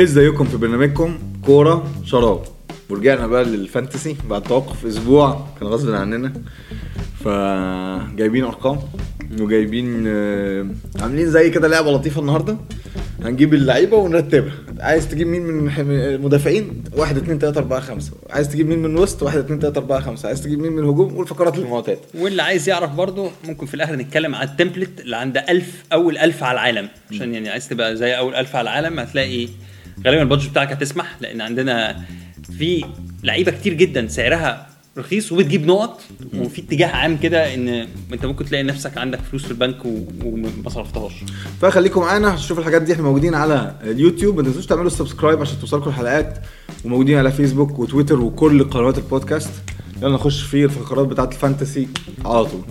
ازيكم 0.00 0.44
في 0.44 0.56
برنامجكم؟ 0.56 1.18
كورة 1.46 1.90
شراب. 2.04 2.42
ورجعنا 2.90 3.26
بقى 3.26 3.44
للفانتسي 3.44 4.16
بعد 4.30 4.42
توقف 4.42 4.86
أسبوع 4.86 5.46
كان 5.60 5.68
غصب 5.68 5.94
عننا. 5.94 6.32
فجايبين 7.24 8.44
أرقام 8.44 8.78
وجايبين 9.40 10.04
آه، 10.06 10.66
عاملين 11.00 11.30
زي 11.30 11.50
كده 11.50 11.68
لعبة 11.68 11.92
لطيفة 11.92 12.20
النهارده. 12.20 12.56
هنجيب 13.24 13.54
اللعيبة 13.54 13.96
ونرتبها. 13.96 14.52
عايز 14.80 15.08
تجيب 15.08 15.26
مين 15.26 15.42
من 15.42 15.70
المدافعين 15.78 16.84
واحد 16.96 17.16
اتنين 17.16 17.38
تلاتة 17.38 17.58
أربعة 17.58 17.80
خمسة. 17.80 18.12
عايز 18.30 18.48
تجيب 18.48 18.68
مين 18.68 18.78
من 18.78 18.90
الوسط 18.96 19.22
واحد 19.22 19.38
اتنين 19.38 19.58
تلاتة 19.58 19.78
أربعة 19.78 20.00
خمسة. 20.00 20.26
عايز 20.28 20.42
تجيب 20.42 20.58
مين 20.58 20.72
من 20.72 20.78
الهجوم؟ 20.78 21.16
والفقرات 21.16 21.58
المعتاده 21.58 22.00
واللي 22.14 22.42
عايز 22.42 22.68
يعرف 22.68 22.90
برضه 22.94 23.30
ممكن 23.48 23.66
في 23.66 23.74
الآخر 23.74 23.96
نتكلم 23.96 24.34
على 24.34 24.48
التمبلت 24.48 25.00
اللي 25.00 25.16
عند 25.16 25.36
ألف 25.36 25.84
أول 25.92 26.18
ألف 26.18 26.42
على 26.42 26.52
العالم. 26.54 26.88
عشان 27.10 27.34
يعني 27.34 27.48
عايز 27.48 27.68
تبقى 27.68 27.96
زي 27.96 28.18
أول 28.18 28.34
ألف 28.34 28.56
على 28.56 28.70
العالم 28.70 28.98
هتلاقي 28.98 29.48
غالبا 30.06 30.22
ال 30.22 30.26
budget 30.26 30.50
بتاعك 30.50 30.72
هتسمح 30.72 31.16
لأن 31.20 31.40
عندنا 31.40 32.04
في 32.58 32.84
لعيبة 33.22 33.50
كتير 33.50 33.74
جدا 33.74 34.08
سعرها 34.08 34.66
رخيص 34.98 35.32
وبتجيب 35.32 35.66
نقط 35.66 36.00
وفي 36.34 36.60
اتجاه 36.60 36.86
عام 36.86 37.16
كده 37.16 37.54
إن 37.54 37.88
أنت 38.12 38.26
ممكن 38.26 38.44
تلاقي 38.44 38.62
نفسك 38.62 38.98
عندك 38.98 39.18
فلوس 39.20 39.44
في 39.44 39.50
البنك 39.50 39.76
وما 40.24 40.68
صرفتهاش. 40.68 41.12
فخليكم 41.60 42.00
معانا 42.00 42.34
تشوفوا 42.36 42.58
الحاجات 42.58 42.82
دي 42.82 42.92
إحنا 42.92 43.04
موجودين 43.04 43.34
على 43.34 43.74
اليوتيوب. 43.82 44.36
ما 44.36 44.42
تنسوش 44.42 44.66
تعملوا 44.66 44.90
subscribe 44.90 45.40
عشان 45.40 45.60
توصلكم 45.60 45.90
الحلقات 45.90 46.38
وموجودين 46.84 47.18
على 47.18 47.32
فيسبوك 47.32 47.78
وتويتر 47.78 48.20
وكل 48.20 48.64
قنوات 48.64 48.98
البودكاست. 48.98 49.50
يلا 50.02 50.14
نخش 50.14 50.42
في 50.42 50.64
الفقرات 50.64 51.06
بتاعت 51.06 51.32
ال 51.32 51.39
fantasy 51.39 51.88
على 52.24 52.44
طول. 52.44 52.62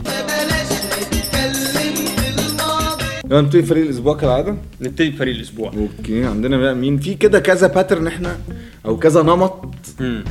يلا 3.31 3.41
نبتدي 3.41 3.63
فريق 3.63 3.84
الأسبوع 3.84 4.17
كالعادة؟ 4.17 4.55
نبتدي 4.81 5.09
بفريق 5.09 5.35
الأسبوع. 5.35 5.73
Okay 5.73 6.26
عندنا 6.26 6.58
بقى 6.58 6.76
مين؟ 6.76 6.98
في 6.98 7.13
كده 7.16 7.40
كذا 7.40 7.68
pattern 7.67 8.07
إحنا 8.08 8.38
أو 8.85 8.98
كذا 8.98 9.22
نمط 9.22 9.66
مم. 9.99 10.23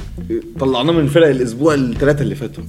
طلعناه 0.61 0.93
من 0.93 1.07
فرق 1.07 1.29
الأسبوع 1.29 1.75
الثلاثه 1.75 2.23
اللي 2.23 2.35
فاتوا. 2.35 2.65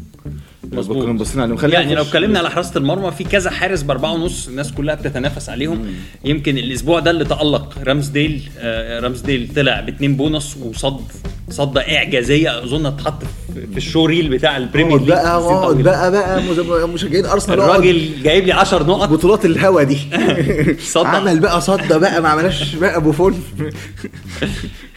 مظبوط. 0.71 1.05
كنا 1.05 1.13
باصين 1.17 1.41
عليهم. 1.41 1.57
خلينا 1.57 1.79
يعني 1.79 1.95
لو 1.95 2.01
اتكلمنا 2.01 2.39
على 2.39 2.49
حراسة 2.49 2.77
المرمى 2.77 3.11
في 3.11 3.23
كذا 3.23 3.49
حارس 3.49 3.81
بأربعة 3.81 4.13
ونص 4.13 4.47
الناس 4.47 4.71
كلها 4.71 4.95
بتتنافس 4.95 5.49
عليهم. 5.49 5.85
يمكن 6.25 6.57
الأسبوع 6.57 6.99
ده 6.99 7.11
اللي 7.11 7.25
تألق. 7.25 7.77
رامسديل 7.83 8.49
آه، 8.59 8.99
رامسديل 8.99 9.49
طلع 9.55 9.79
باتنين 9.81 10.15
بونص 10.17 10.57
وصد 10.57 11.01
صده 11.49 11.81
إعجازية. 11.81 12.63
أظن 12.63 12.85
اتحط 12.85 13.23
في- 13.53 13.77
ال 13.77 14.05
showreel 14.05 14.29
بتاع 14.29 14.57
البريمير 14.57 14.97
ليج 14.99 15.07
بقى 15.07 15.27
اقعد. 15.37 15.75
بقى 15.77 16.11
بقى 16.11 16.41
مشجعين 16.87 17.25
أرسنال. 17.25 17.59
الراجل 17.59 18.23
جايب 18.23 18.45
لي 18.45 18.51
10 18.51 18.83
نقط. 18.83 19.09
بطولات 19.09 19.45
الهوا 19.45 19.83
دي. 19.83 19.97
صدق. 20.79 21.07
عمل 21.07 21.39
بقى 21.39 21.61
صدى 21.61 21.97
بقى 21.99 22.21
ما 22.21 22.29
عملهاش 22.29 22.75
بقى 22.75 23.01
بوفون 23.01 23.43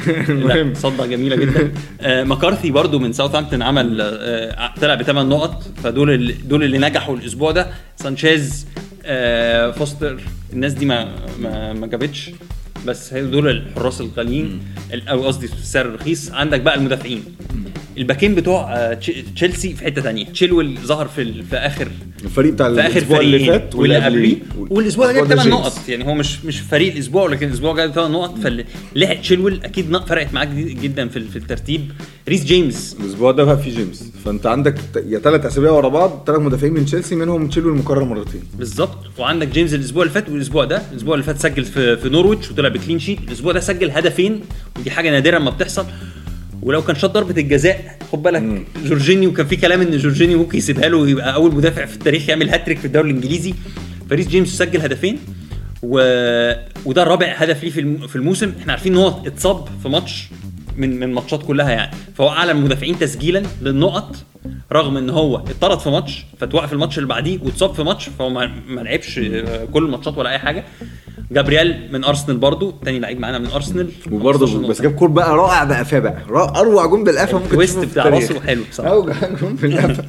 المهم. 0.07 0.75
صدى 0.75 1.09
جميلة 1.09 1.37
جدا. 1.37 1.73
آه 2.01 2.25
مكارثي 2.25 2.71
برضو 2.71 2.99
من 2.99 3.13
ساوثهامبتون 3.13 3.63
عمل 3.63 3.99
آه 4.01 4.75
طلع 4.81 4.95
بثمان 4.95 5.29
نقط. 5.29 5.63
فدول 5.85 6.11
اللي 6.11 6.33
دول 6.33 6.63
اللي 6.63 6.79
نجحوا 6.79 7.17
الأسبوع 7.17 7.51
ده. 7.51 7.67
سانشيز 7.97 8.67
آه 9.05 9.71
فوستر 9.71 10.21
الناس 10.53 10.73
دي 10.73 10.87
ما 10.87 11.09
ما, 11.41 11.73
ما 11.73 11.87
جابتش. 11.87 12.31
بس 12.87 13.15
دول 13.15 13.49
الحراس 13.49 14.01
الغاليين. 14.01 14.61
ال- 14.95 15.09
أو 15.09 15.27
قصدي 15.27 15.47
السعر 15.47 15.87
الرخيص 15.87 16.31
عندك 16.33 16.61
بقى 16.61 16.75
المدافعين. 16.75 17.25
الباكين 17.99 18.35
بتوع 18.35 18.73
آه 18.77 18.95
تش- 18.95 19.23
تشيلسي 19.37 19.75
في 19.75 19.85
حتة 19.85 20.03
تانية. 20.03 20.25
تشيلويل 20.25 20.79
ظهر 20.79 21.09
في 21.09 21.43
في 21.43 21.57
آخر 21.57 21.89
الفريق 22.25 22.53
بتاع 22.53 22.67
الأسبوع 22.67 23.21
اللي 23.21 23.47
فات 23.47 23.75
واللي 23.75 23.97
قبليه. 23.97 24.37
والأسبوع 24.71 25.07
ده 25.07 25.13
جاب 25.13 25.33
الأسبوع 25.33 25.45
8 25.45 25.63
جيمس. 25.63 25.77
نقط 25.77 25.89
يعني 25.89 26.07
هو 26.07 26.15
مش 26.15 26.45
مش 26.45 26.61
فريق 26.61 26.93
الأسبوع 26.93 27.23
ولكن 27.23 27.49
الأسبوع 27.49 27.75
جاب 27.75 27.91
8 27.93 28.13
نقط 28.13 28.39
فاللي 28.39 28.65
لحق 28.97 29.15
تشيلويل 29.15 29.61
أكيد 29.65 29.97
فرقت 29.97 30.35
معاك 30.35 30.49
جدا 30.49 31.09
في 31.09 31.21
في 31.21 31.37
الترتيب. 31.37 31.93
ريس 32.29 32.45
جيمس. 32.45 32.97
الأسبوع 33.01 33.31
ده 33.33 33.45
بقى 33.45 33.59
في 33.59 33.71
جيمس. 33.71 34.13
فأنت 34.25 34.47
عندك 34.47 34.75
يا 35.07 35.19
ثلاث 35.19 35.47
أسابيع 35.47 35.71
ورا 35.71 35.89
بعض 35.89 36.23
ثلاث 36.27 36.41
مدافعين 36.41 36.73
من 36.73 36.85
تشيلسي 36.85 37.15
منهم 37.15 37.49
تشيلويل 37.49 37.73
مكرر 37.73 38.05
مرتين. 38.05 38.43
بالظبط. 38.59 38.99
وعندك 39.19 39.49
جيمس 39.49 39.75
الأسبوع 39.75 40.03
اللي 40.03 40.15
فات 40.15 40.29
والأسبوع 40.29 40.65
ده 40.65 40.83
الأسبوع 40.93 41.15
اللي 41.15 41.25
فات 41.25 41.39
سجل 41.39 41.65
في 41.65 41.97
في 41.97 42.09
نورويتش 42.09 42.51
وطلع 42.51 42.69
ب 42.69 42.74
clean 42.74 42.99
sheet. 42.99 43.19
الأسبوع 43.29 43.53
ده 43.53 43.61
سجل 43.61 43.91
هدفين 43.91 44.41
ودي 44.79 44.91
حاجة 44.91 45.11
نادرة 45.11 45.39
ما 45.39 45.51
بتحصل. 45.51 45.87
ولو 46.63 46.83
كان 46.83 46.97
شاط 46.97 47.11
ضربة 47.11 47.41
الجزاء 47.41 47.97
خد 48.13 48.23
بالك 48.23 48.67
جورجينيو 48.85 49.33
كان 49.33 49.47
في 49.47 49.57
كلام 49.57 49.81
إن 49.81 49.97
جورجينيو 49.99 50.39
ممكن 50.39 50.59
يسيبها 50.59 50.89
له 50.89 50.97
ويبقى 50.97 51.35
أول 51.35 51.55
مدافع 51.55 51.85
في 51.85 51.95
التاريخ 51.95 52.29
يعمل 52.29 52.51
هاتريك 52.51 52.79
في 52.79 52.85
الدوري 52.85 53.11
الإنجليزي. 53.11 53.55
فريس 54.11 54.29
جيمس 54.29 54.49
سجل 54.49 54.81
هدفين 54.81 55.19
و... 55.83 55.99
وده 56.85 57.03
الرابع 57.03 57.27
هدف 57.27 57.63
ليه 57.65 57.71
في 57.71 57.81
الم- 57.81 58.07
في 58.07 58.17
الموسم. 58.17 58.53
إحنا 58.61 58.73
عارفين 58.73 58.93
إن 58.93 58.99
هو 58.99 59.27
اتصاب 59.27 59.65
في 59.83 59.89
ماتش 59.89 60.29
من 60.77 61.01
من 61.01 61.13
ماتشات 61.13 61.43
كلها 61.43 61.71
يعني. 61.71 61.91
فهو 62.15 62.29
اعلى 62.29 62.53
المدافعين 62.53 62.99
تسجيلا 62.99 63.43
للنقط 63.63 64.17
رغم 64.73 64.97
إن 64.97 65.11
هو 65.11 65.37
اتطرد 65.37 65.79
في 65.79 65.91
ماتش 65.91 66.25
فتوقف 66.41 66.73
الماتش 66.73 66.99
اللي 66.99 67.09
بعديه 67.09 67.39
واتصاب 67.43 67.75
في 67.75 67.83
ماتش 67.83 68.09
فهو 68.19 68.31
ما 68.31 68.81
لعبش 68.81 69.19
كل 69.73 69.85
الماتشات 69.85 70.19
ولا 70.19 70.31
أي 70.31 70.39
حاجة. 70.39 70.65
جابرييل 71.33 71.89
من 71.93 72.05
أرسنال 72.05 72.37
برضو 72.37 72.71
تاني 72.85 72.99
لعيب 72.99 73.21
معانا 73.21 73.39
من 73.39 73.47
أرسنال. 73.47 73.87
15 74.05 74.15
وبرضه. 74.15 74.69
بس 74.69 74.83
جاب 74.83 74.93
جول 74.93 75.09
بقى 75.09 75.37
رائع 75.37 75.65
بقفاه 75.65 75.99
بقى. 75.99 76.17
را- 76.29 76.61
أروع 76.61 76.87
جون 76.87 77.05
بالقفا 77.05 77.33
ممكن 77.35 77.45
ال 77.47 77.52
twist 77.52 77.79
بتاع. 77.79 78.09
راسه 78.09 78.41
حلو 78.41 78.63
بصراحة. 78.71 78.93
أروع 78.93 79.15
جون 79.41 79.55
بالقفا 79.57 80.05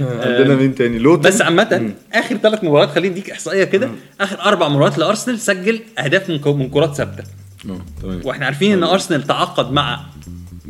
عندنا 0.26 0.54
مين 0.54 0.74
تاني؟ 0.74 0.98
لوتون 0.98 1.22
بس 1.22 1.42
عامة 1.42 1.90
آخر 2.12 2.36
ثلاث 2.36 2.64
مباريات 2.64 2.88
خليني 2.90 3.14
أديك 3.14 3.30
إحصائية 3.30 3.64
كده. 3.64 3.90
آخر 4.20 4.40
أربع 4.40 4.68
مباريات 4.68 4.98
لأرسنال 4.98 5.38
سجل 5.40 5.80
أهداف 5.98 6.30
من 6.30 6.40
من 6.58 6.70
كرات 6.70 6.94
ثابتة. 6.94 7.22
آه، 7.70 7.78
تمام. 8.02 8.20
وإحنا 8.24 8.46
عارفين 8.46 8.72
إن 8.72 8.84
أرسنال 8.84 9.26
تعاقد 9.26 9.72
مع 9.72 10.00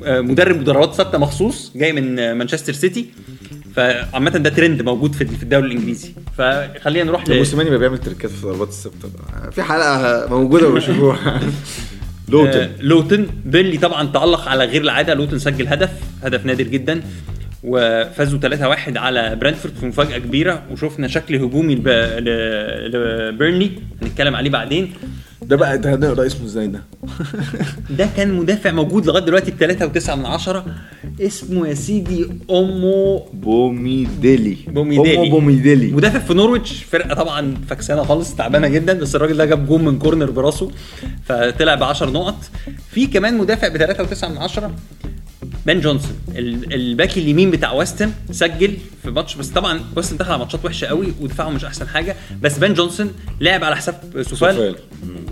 آه، 0.04 0.20
مدرب 0.20 0.64
ضربات 0.64 0.94
ثابتة 0.94 1.18
مخصوص 1.18 1.72
جاي 1.76 1.92
من 1.92 2.32
مانشستر 2.32 2.72
سيتي. 2.72 3.06
فعامة 3.76 4.30
ده 4.30 4.50
ترند 4.50 4.82
موجود 4.82 5.14
في 5.14 5.24
في 5.24 5.42
الدوري 5.42 5.66
الإنجليزي. 5.66 6.12
فخلينا 6.38 7.04
نروح 7.04 7.28
ل 7.28 7.36
موسيماني 7.38 7.70
بقى 7.70 7.78
بيعمل 7.78 7.98
تريكات 7.98 8.30
في 8.30 8.46
ضربات 8.46 8.68
الثابته 8.68 9.08
في 9.50 9.62
حلقة 9.62 10.26
موجودة 10.30 10.68
وبشوفوها. 10.68 11.40
لوتن. 12.28 12.58
آه، 12.60 12.70
لوتن 12.80 13.26
بيرلي 13.44 13.78
طبعا 13.78 14.06
تألق 14.12 14.48
على 14.48 14.64
غير 14.64 14.82
العادة. 14.82 15.14
لوتن 15.14 15.38
سجل 15.38 15.68
هدف 15.68 15.90
هدف 16.22 16.46
نادر 16.46 16.64
جدا 16.64 17.00
وفازوا 17.64 18.38
3-1 18.38 18.96
على 18.96 19.36
برنتفورد 19.36 19.74
في 19.80 19.86
مفاجأة 19.86 20.18
كبيرة 20.18 20.62
وشفنا 20.70 21.08
شكل 21.08 21.34
هجومي 21.36 21.74
لب- 21.74 21.88
لبيرني 22.94 23.70
هنتكلم 24.02 24.36
عليه 24.36 24.50
بعدين. 24.50 24.92
ده 25.42 25.56
بقى 25.56 25.78
ده 25.78 25.94
هنقرا 25.94 26.26
اسمه 26.26 26.46
إزاي 26.46 26.66
ده 26.66 26.80
ده 27.98 28.08
كان 28.16 28.32
مدافع 28.34 28.70
موجود 28.70 29.06
لغاية 29.06 29.24
دلوقتي 29.24 29.50
ب 29.50 29.56
3.9 29.98 30.10
من 30.10 30.26
عشرة. 30.26 30.64
اسمه 31.20 31.68
يا 31.68 31.74
سيدي 31.74 32.26
اومو 32.50 33.18
بوميديلي. 33.32 34.56
بوميديلي. 34.68 35.16
أومو 35.18 35.30
بوميديلي. 35.30 35.90
مدافع 35.92 36.18
في 36.18 36.34
نورويتش 36.34 36.82
فرقة 36.82 37.14
طبعا 37.14 37.54
فكسانة 37.68 38.02
خالص 38.04 38.34
تعبانة 38.34 38.68
جدا 38.68 38.92
بس 38.92 39.16
الراجل 39.16 39.36
ده 39.36 39.44
جاب 39.44 39.66
جون 39.66 39.84
من 39.84 39.98
كورنر 39.98 40.30
براسه 40.30 40.70
فطلع 41.24 41.74
ب 41.74 41.82
10 41.82 42.10
نقط. 42.10 42.50
في 42.90 43.06
كمان 43.06 43.38
مدافع 43.38 43.68
ب 43.68 43.76
3.9 43.76 44.24
من 44.28 44.38
عشرة 44.38 44.74
بن 45.66 45.80
جونسون. 45.80 46.16
ال- 46.36 46.74
الباك 46.74 47.18
اليمين 47.18 47.50
بتاع 47.50 47.72
ويستن 47.72 48.10
سجل 48.30 48.76
في 49.02 49.10
ماتش 49.10 49.34
بس 49.34 49.48
طبعا 49.48 49.80
ويستن 49.96 50.16
دخل 50.16 50.30
على 50.32 50.38
ماتشات 50.38 50.64
وحشة 50.64 50.86
قوي 50.86 51.06
ودفاعه 51.20 51.48
مش 51.48 51.64
أحسن 51.64 51.88
حاجة. 51.88 52.16
بس 52.42 52.58
بن 52.58 52.74
جونسون 52.74 53.10
لعب 53.40 53.64
على 53.64 53.76
حساب 53.76 54.00
سوفال. 54.22 54.24
سوفال. 54.54 54.76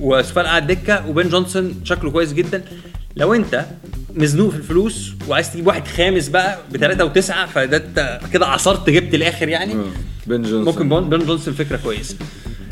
وسوفال 0.00 0.46
قاعد 0.46 0.66
دكة 0.66 1.08
وبن 1.08 1.28
جونسون 1.28 1.74
شكله 1.84 2.10
كويس 2.10 2.32
جدا. 2.32 2.62
لو 3.16 3.34
أنت 3.34 3.66
مزنوق 4.18 4.50
في 4.50 4.56
الفلوس 4.56 5.12
وعايز 5.28 5.52
تجيب 5.52 5.66
واحد 5.66 5.86
خامس 5.86 6.28
بقى 6.28 6.58
ب 6.72 6.76
3 6.76 7.08
و9 7.08 7.48
فده 7.54 7.76
انت 7.76 8.20
كده 8.32 8.46
عصرت 8.46 8.90
جبت 8.90 9.14
الآخر 9.14 9.48
يعني. 9.48 9.72
آه، 9.72 9.84
بن 10.26 10.42
جونسون. 10.42 10.64
ممكن 10.64 10.88
بون- 10.88 11.08
بن 11.08 11.18
جونسون 11.26 11.54
فكرة 11.54 11.76
كويسة. 11.76 12.16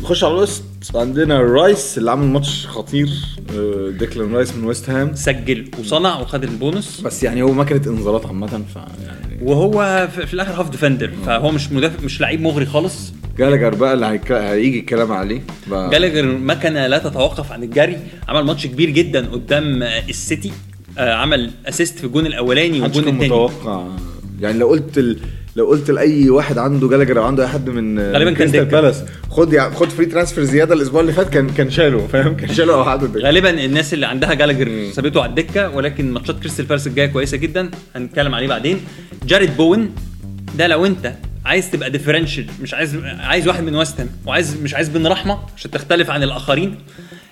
نخش 0.02 0.24
على 0.24 0.32
الوسط 0.34 0.62
عندنا 0.94 1.40
رايس 1.40 1.98
اللي 1.98 2.10
عامل 2.10 2.26
ماتش 2.26 2.66
خطير 2.66 3.08
آه، 3.56 3.90
ديكلان 3.98 4.34
رايس 4.34 4.54
من 4.54 4.64
ويست 4.64 4.90
هام. 4.90 5.14
سجل 5.14 5.70
وصنع 5.80 6.20
وخد 6.20 6.44
البونص. 6.44 7.00
بس 7.00 7.22
يعني 7.22 7.42
هو 7.42 7.52
ماكينه 7.52 7.82
انذارات 7.86 8.26
عامة 8.26 8.46
فيعني 8.46 9.38
وهو 9.42 10.08
في 10.14 10.26
في 10.26 10.34
الآخر 10.34 10.60
half 10.60 10.70
defender 10.70 11.10
فهو 11.26 11.50
مش 11.50 11.72
مدافع 11.72 12.04
مش 12.04 12.20
لعيب 12.20 12.40
مغري 12.40 12.66
خالص. 12.66 13.12
جالاجر 13.38 13.74
بقى 13.74 13.94
اللي 13.94 14.06
هيك- 14.06 14.32
هيجي 14.32 14.80
الكلام 14.80 15.12
عليه. 15.12 15.42
بقى 15.66 15.90
جالاجر 15.90 16.26
مكنة 16.26 16.86
لا 16.86 16.98
تتوقف 16.98 17.52
عن 17.52 17.62
الجري 17.62 17.98
عمل 18.28 18.40
ماتش 18.44 18.66
كبير 18.66 18.90
جدا 18.90 19.26
قدام 19.28 19.82
السيتي. 19.82 20.52
عمل 20.98 21.50
assist 21.68 21.98
في 21.98 22.04
الجون 22.04 22.26
الأولاني 22.26 22.80
والجون 22.80 23.02
الثاني 23.08 23.26
متوقع. 23.26 23.86
يعني 24.40 24.58
لو 24.58 24.68
قلت 24.68 24.98
ال... 24.98 25.18
لو 25.56 25.66
قلت 25.66 25.90
لأي 25.90 26.30
واحد 26.30 26.58
عنده 26.58 26.88
جالاجر 26.88 27.18
أو 27.18 27.24
عنده 27.24 27.42
أي 27.42 27.48
حد 27.48 27.70
من 27.70 27.98
غالباً 27.98 28.30
كان 28.32 28.50
دكة. 28.50 28.62
بالاس 28.62 29.02
خد 29.30 29.52
يع... 29.52 29.70
خد 29.70 29.88
free 29.88 30.06
transfer 30.06 30.44
زيادة 30.44 30.74
الأسبوع 30.74 31.00
اللي 31.00 31.12
فات 31.12 31.28
كان 31.28 31.50
كان 31.50 31.70
شاله 31.70 32.06
فاهم؟ 32.06 32.36
كان 32.36 32.54
شاله 32.54 32.74
أو 32.74 32.84
حد 32.84 33.04
دكة. 33.04 33.20
غالبا 33.20 33.64
الناس 33.64 33.94
اللي 33.94 34.06
عندها 34.06 34.34
جالاجر 34.34 34.92
سابته 34.92 35.22
على 35.22 35.30
الدكة 35.30 35.70
ولكن 35.76 36.12
ماتشات 36.12 36.40
كريستال 36.40 36.66
بالاس 36.66 36.86
الجاية 36.86 37.06
كويسة 37.06 37.36
جدا. 37.36 37.70
هنتكلم 37.94 38.34
عليه 38.34 38.48
بعدين. 38.48 38.80
جاريد 39.26 39.56
بوين 39.56 39.90
ده 40.58 40.66
لو 40.66 40.86
أنت 40.86 41.12
عايز 41.46 41.70
تبقى 41.70 41.90
differential 41.90 42.46
مش 42.62 42.74
عايز 42.74 42.96
عايز 43.04 43.48
واحد 43.48 43.62
من 43.62 43.74
هام 43.74 44.10
وعايز 44.26 44.56
مش 44.56 44.74
عايز 44.74 44.88
بن 44.88 45.06
رحمة 45.06 45.38
عشان 45.56 45.70
تختلف 45.70 46.10
عن 46.10 46.22
الآخرين. 46.22 46.78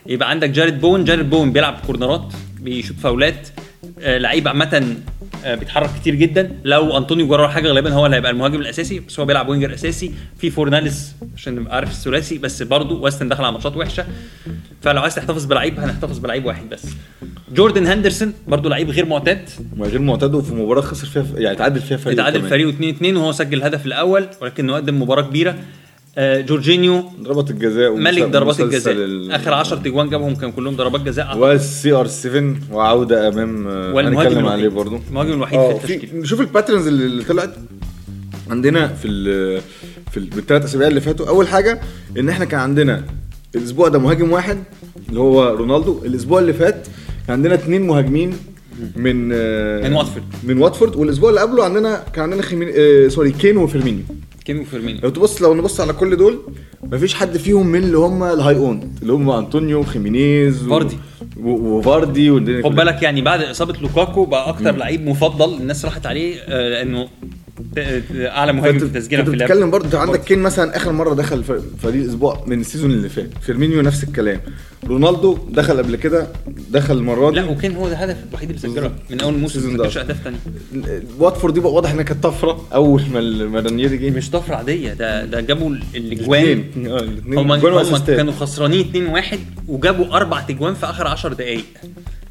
يبقى 0.07 0.31
عندك 0.31 0.51
جاريد 0.51 0.81
بوين 0.81 1.05
جاريد 1.05 1.31
بوين 1.31 1.53
بيلعب 1.53 1.79
كورنرات 1.87 2.33
بيشوط 2.61 2.97
فاولات. 2.97 3.49
لعيب 3.99 4.49
عامة 4.49 4.97
آه 5.45 5.55
بيتحرك 5.55 5.91
كتير 6.01 6.15
جدا. 6.15 6.51
لو 6.65 6.97
أنطونيو 6.97 7.29
جرى 7.29 7.49
حاجة 7.49 7.69
غالبا 7.69 7.93
هو 7.93 8.07
اللي 8.07 8.17
هيبقى 8.17 8.31
المهاجم 8.31 8.61
الأساسي 8.61 9.01
بس 9.01 9.21
هو 9.21 9.27
بيلعب 9.27 9.49
وينجر 9.49 9.75
أساسي. 9.75 10.13
في 10.39 10.51
فورناليس 10.51 11.13
عشان 11.37 11.55
نبقى 11.55 11.77
عارف 11.77 11.91
الثلاثي 11.91 12.39
بس 12.39 12.63
برضه 12.63 13.01
ويستن 13.01 13.29
دخل 13.29 13.45
على 13.45 13.53
ماتشات 13.53 13.77
وحشة. 13.77 14.07
فلو 14.83 15.01
عايز 15.03 15.15
تحتفظ 15.15 15.45
بلعيب 15.45 15.81
هنحتفظ 15.81 16.19
بلعيب 16.19 16.45
واحد 16.45 16.69
بس. 16.69 16.87
جوردن 17.55 17.87
هندرسون 17.87 18.33
برضه 18.49 18.71
لعيب 18.71 18.91
غير 18.91 19.07
معتاد. 19.07 19.49
غير 19.81 19.99
معتاد 19.99 20.35
وفي 20.35 20.55
مباراة 20.55 20.81
خسر 20.81 21.07
فيها 21.07 21.25
يعني 21.41 21.57
تعادل 21.57 21.81
فيها 21.81 21.97
فريق 21.97 22.19
اتعادل. 22.21 22.49
فريقه 22.49 22.69
2 22.71 22.95
2 22.95 23.17
وهو 23.17 23.33
سجل 23.33 23.59
الهدف 23.59 23.87
الأول 23.87 24.27
ولكنه 24.41 24.75
قدم 24.75 25.03
مباراة 25.03 25.23
كبيرة. 25.23 25.51
آه 25.51 25.57
جورجينيو 26.19 27.05
ضربات 27.23 27.51
الجزاء 27.51 27.95
ملك 27.97 28.23
ضربات 28.23 28.61
الجزاء. 28.61 28.95
ال- 28.95 29.33
آخر 29.33 29.55
10 29.55 29.77
تجوان 29.77 30.09
جابهم 30.11 30.35
كان 30.35 30.53
كلهم 30.53 30.77
ضربات 30.77 31.01
جزاء. 31.01 31.39
وال 31.39 31.93
CR 31.93 32.07
7 32.07 32.55
وعودة 32.73 33.29
أمام 33.29 33.67
آه، 33.69 34.01
هنتكلم 34.01 34.47
عليه 34.47 34.69
برضه 34.69 35.01
المهاجم 35.09 35.33
الوحيد 35.33 35.59
آه 35.59 35.79
في 35.79 35.95
التشكيل. 35.95 36.21
نشوف 36.21 36.41
ال 36.41 36.46
patterns 36.46 36.87
اللي 36.87 37.25
طلعت 37.25 37.55
عندنا 38.51 38.89
في 38.89 39.09
ال 39.09 39.61
في 40.11 40.17
ال- 40.17 40.31
بالثلاث 40.31 40.65
أسابيع 40.65 40.89
اللي 40.89 41.01
فاتوا. 41.01 41.29
أول 41.29 41.49
حاجة 41.49 41.81
إن 42.19 42.29
إحنا 42.29 42.45
كان 42.45 42.61
عندنا 42.61 43.05
الأسبوع 43.55 43.89
ده 43.89 43.99
مهاجم 43.99 44.33
واحد 44.33 44.59
اللي 45.09 45.21
هو 45.21 45.45
رونالدو. 45.55 46.01
الأسبوع 46.05 46.39
اللي 46.41 46.53
فات 46.53 46.87
كان 47.27 47.37
عندنا 47.37 47.55
اثنين 47.55 47.87
مهاجمين 47.87 48.37
من 48.97 49.31
آه، 49.35 49.89
من 49.89 49.95
واتفورد. 49.95 50.25
من 50.45 50.59
واتفورد. 50.59 50.97
والأسبوع 50.97 51.31
اللي 51.31 51.41
قبله 51.41 51.65
عندنا 51.65 52.05
كان 52.13 52.23
عندنا 52.25 52.43
خيمينيز 52.43 52.69
آه 52.77 53.09
sorry 53.09 53.31
كين 53.33 53.57
وفيرمينيو. 53.57 54.03
كين 54.45 54.65
وفيرمينيو 54.65 55.01
لو 55.03 55.09
تبص 55.11 55.43
لو 55.43 55.55
نبص 55.55 55.81
على 55.81 55.93
كل 55.93 56.17
دول 56.17 56.39
مفيش 56.83 57.15
حد 57.15 57.37
فيهم 57.37 57.67
من 57.67 57.79
اللي 57.85 57.99
هم 57.99 58.23
ال 58.23 58.57
high 58.57 58.78
own 58.78 58.95
اللي 59.03 59.13
هم 59.13 59.31
أنطونيو 59.31 59.83
خيمينيز 59.83 60.63
فاردي. 60.63 60.97
و- 61.41 61.51
وفاردي 61.51 62.31
والدنيا 62.31 62.63
خد. 62.63 62.75
بالك 62.75 63.03
يعني 63.03 63.23
بعد 63.23 63.43
إصابة 63.43 63.75
لوكاكو 63.83 64.25
بقى 64.25 64.49
أكتر 64.49 64.77
لعيب 64.77 65.07
مفضل 65.07 65.55
الناس 65.61 65.85
راحت 65.85 66.07
عليه 66.07 66.37
آه، 66.41 66.69
لأنه 66.69 67.09
أعلى 68.17 68.53
مهاجم 68.53 68.79
في 68.79 68.89
تسجيلا 68.89 69.25
في 69.25 69.31
اللعب. 69.31 69.49
بتتكلم 69.49 69.71
برضه 69.71 69.87
انت 69.87 69.95
عندك 69.95 70.25
كين 70.25 70.39
مثلا 70.39 70.77
آخر 70.77 70.93
مرة 70.93 71.15
دخل 71.15 71.45
فريق 71.83 72.03
الأسبوع 72.03 72.45
من 72.47 72.61
ال 72.61 72.65
season 72.65 72.91
اللي 72.91 73.09
فات. 73.09 73.31
فيرمينيو 73.43 73.81
نفس 73.81 74.05
الكلام. 74.05 74.41
رونالدو 74.87 75.39
دخل 75.49 75.79
قبل 75.79 75.97
كده 75.97 76.27
دخل 76.71 76.97
المرة 76.97 77.31
دي. 77.31 77.37
لا 77.37 77.45
وكان 77.45 77.77
هو 77.77 77.89
ده 77.89 77.93
الهدف 77.93 78.17
الوحيد 78.29 78.49
اللي 78.49 78.61
سجله 78.61 78.93
من 79.11 79.21
أول 79.21 79.39
موسم 79.39 79.77
ما 79.77 79.85
أهداف 79.85 80.17
تانية. 80.25 80.39
واتفورد 81.19 81.55
دي 81.55 81.61
بقى 81.61 81.73
واضح 81.73 81.91
إنها 81.91 82.03
كانت 82.03 82.23
طفرة 82.23 82.67
أول 82.75 83.03
ما 83.13 83.21
ما 83.47 83.61
رانييري 83.61 83.97
جه. 83.97 84.11
مش 84.11 84.31
طفرة 84.31 84.55
عادية 84.57 84.93
ده 84.93 85.25
ده 85.25 85.41
جابوا 85.41 85.77
الأجوان. 85.95 86.65
هم 87.27 87.51
و 87.51 87.58
assist 87.58 88.02
ات. 88.02 88.17
كانوا 88.17 88.33
خسرانين 88.33 88.81
2 88.81 89.07
1 89.07 89.39
وجابوا 89.69 90.17
أربع 90.17 90.41
تجوان 90.41 90.75
في 90.75 90.87
آخر 90.87 91.07
10 91.07 91.33
دقائق 91.33 91.65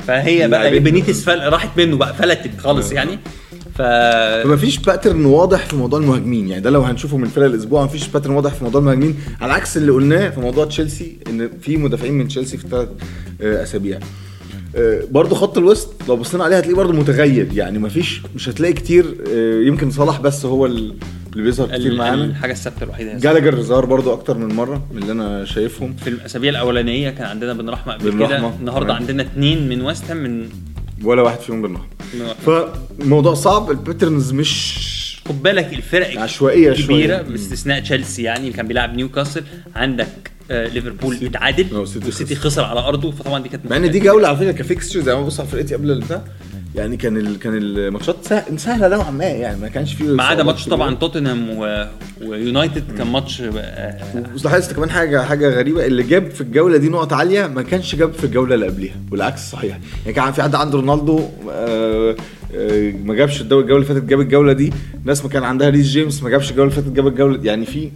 فهي 0.07 0.47
بقى 0.47 0.79
بينيتيز. 0.79 1.29
راحت 1.29 1.69
منه 1.77 1.97
بقى 1.97 2.13
فلتت 2.13 2.59
خالص 2.59 2.91
يعني. 2.91 3.19
ف 3.75 3.81
فما 4.43 4.55
فيش 4.57 4.77
باترن 4.77 5.25
واضح 5.25 5.65
في 5.65 5.75
موضوع 5.75 5.99
المهاجمين. 5.99 6.47
يعني 6.47 6.61
ده 6.61 6.69
لو 6.69 6.81
هنشوفه 6.81 7.17
من 7.17 7.27
فرق 7.27 7.45
الأسبوع 7.45 7.81
ما 7.81 7.87
فيش 7.87 8.07
pattern 8.07 8.33
واضح 8.33 8.53
في 8.53 8.63
موضوع 8.63 8.81
المهاجمين. 8.81 9.15
على 9.41 9.53
عكس 9.53 9.77
اللي 9.77 9.91
قلناه 9.91 10.29
في 10.29 10.39
موضوع 10.39 10.65
تشيلسي 10.65 11.17
إن 11.29 11.49
في 11.61 11.77
مدافعين 11.77 12.13
من 12.13 12.27
تشيلسي 12.27 12.57
في 12.57 12.67
ثلاث 12.67 12.87
أسابيع. 13.41 13.99
آه، 14.75 15.01
برضه 15.11 15.35
خط 15.35 15.57
الوسط 15.57 15.93
لو 16.07 16.15
بصينا 16.15 16.43
عليه 16.43 16.57
هتلاقيه 16.57 16.75
برضه 16.75 16.93
متغير 16.93 17.47
يعني 17.53 17.79
ما 17.79 17.89
فيش 17.89 18.21
مش 18.35 18.49
هتلاقي 18.49 18.73
كتير 18.73 19.15
آه، 19.33 19.61
يمكن 19.67 19.91
صلاح 19.91 20.21
بس 20.21 20.45
هو 20.45 20.65
ال- 20.65 20.93
اللي 21.33 21.43
بيظهر 21.43 21.67
كتير 21.77 21.95
معانا. 21.95 22.23
الحاجة 22.25 22.51
الثابتة 22.51 22.83
الوحيدة 22.83 23.17
جالاجر 23.17 23.61
ظهر 23.61 23.85
برضه 23.85 24.13
أكتر 24.13 24.37
من 24.37 24.55
مرة 24.55 24.83
من 24.93 25.01
اللي 25.01 25.11
أنا 25.11 25.45
شايفهم. 25.45 25.93
في 25.93 26.09
الأسابيع 26.09 26.49
الأولانية 26.51 27.09
كان 27.09 27.25
عندنا 27.27 27.53
بن 27.53 27.69
رحمة 27.69 27.93
قبل 27.93 28.25
كده. 28.25 28.49
النهارده. 28.59 28.93
عندنا 28.93 29.23
اثنين 29.23 29.69
من 29.69 29.81
ويست 29.81 30.11
من 30.11 30.49
ولا 31.03 31.21
واحد 31.21 31.39
فيهم 31.39 31.61
بالنهار. 31.61 31.87
فالموضوع 32.45 33.33
صعب 33.33 33.71
ال 33.71 33.78
patterns 33.78 34.31
مش 34.31 34.93
خد 35.27 35.43
بالك 35.43 35.73
الفرق 35.73 36.19
عشوائية 36.19 36.73
كبيرة 36.73 37.17
شوية. 37.17 37.21
باستثناء 37.21 37.79
تشيلسي 37.79 38.23
يعني 38.23 38.39
اللي 38.39 38.51
كان 38.53 38.67
بيلعب 38.67 38.95
نيوكاسل 38.95 39.43
عندك 39.75 40.31
آه 40.51 40.67
ليفربول. 40.67 41.17
اتعادل 41.25 41.87
سيتي 41.87 42.05
والسيتي 42.05 42.35
خسر. 42.35 42.63
على 42.63 42.79
أرضه 42.79 43.11
فطبعا 43.11 43.39
دي 43.39 43.49
كانت 43.49 43.65
مع 43.65 43.77
إن 43.77 43.91
دي 43.91 43.99
جولة 43.99 44.27
على 44.27 44.37
فكرة 44.37 44.51
ك 44.51 44.57
fixture 44.57 44.99
زي 44.99 45.15
ما 45.15 45.21
ببص 45.21 45.39
على 45.39 45.49
فرقتي 45.49 45.75
قبل 45.75 45.91
البتاع 45.91 46.21
يعني 46.75 46.97
كان 46.97 47.17
ال... 47.17 47.39
كان 47.39 47.53
الماتشات 47.57 48.15
سهل... 48.21 48.59
سهلة 48.59 48.87
نوعا 48.87 49.11
ما 49.11 49.25
يعني 49.25 49.59
ما 49.61 49.67
كانش 49.67 49.93
فيه 49.93 50.05
ما 50.05 50.23
عدا 50.23 50.43
ماتش. 50.43 50.65
طبعا 50.65 50.95
توتنهام 50.95 51.49
و... 51.49 51.87
ويونايتد 52.21 52.97
كان 52.97 53.07
ماتش 53.07 53.41
بس 54.35 54.45
لاحظت 54.45 54.73
كمان 54.73 54.89
حاجة 54.89 55.23
حاجة 55.23 55.49
غريبة 55.49 55.85
اللي 55.85 56.03
جاب 56.03 56.31
في 56.31 56.41
الجولة 56.41 56.77
دي 56.77 56.89
نقط 56.89 57.13
عالية 57.13 57.47
ما 57.47 57.61
كانش 57.61 57.95
جاب 57.95 58.13
في 58.13 58.23
الجولة 58.23 58.55
اللي 58.55 58.67
قبليها 58.67 58.95
والعكس 59.11 59.51
صحيح. 59.51 59.77
يعني 60.05 60.13
كان 60.13 60.31
في 60.31 60.43
حد 60.43 60.55
عنده 60.55 60.77
رونالدو 60.79 61.19
آه، 61.51 62.15
آه، 62.55 62.91
ما 63.03 63.13
جابش 63.15 63.41
الدوري 63.41 63.63
الجولة 63.63 63.81
اللي 63.83 63.93
فاتت 63.93 64.05
جاب 64.09 64.19
الجولة 64.21 64.53
دي. 64.53 64.73
ناس 65.05 65.23
ما 65.23 65.29
كان 65.29 65.43
عندها 65.43 65.69
ريس 65.69 65.85
جيمس 65.87 66.23
ما 66.23 66.29
جابش 66.29 66.51
الجولة 66.51 66.69
اللي 66.71 66.81
فاتت 66.81 66.95
جاب 66.95 67.07
الجولة 67.07 67.39
يعني 67.43 67.65
في 67.65 67.91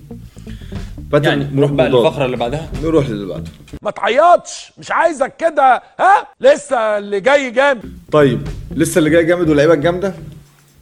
يعني 1.13 1.47
نروح 1.53 1.71
بقى. 1.71 1.89
للفقرة 1.89 2.25
اللي 2.25 2.37
بعدها؟ 2.37 2.69
نروح 2.83 3.09
للي 3.09 3.25
بعده. 3.25 3.43
ما 3.81 3.91
تعيطش 3.91 4.71
مش 4.77 4.91
عايزك 4.91 5.35
كده 5.37 5.81
ها؟ 5.99 6.27
لسه 6.41 6.97
اللي 6.97 7.19
جاي 7.19 7.51
جامد. 7.51 7.81
طيب 8.11 8.47
لسه 8.77 8.99
اللي 8.99 9.09
جاي 9.09 9.25
جامد 9.25 9.49
واللعيبة 9.49 9.73
الجامدة؟ 9.73 10.13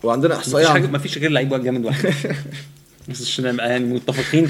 وعندنا 0.03 0.33
مفيش 0.35 0.45
إحصائية 0.47 0.67
عن- 0.67 0.91
مفيش 0.91 1.17
غير 1.17 1.31
لعيب 1.31 1.63
جامد 1.63 1.85
واحد. 1.85 2.13
بس 3.09 3.21
عشان 3.21 3.45
نبقى 3.53 3.69
يعني 3.69 3.85
متفقين 3.85 4.47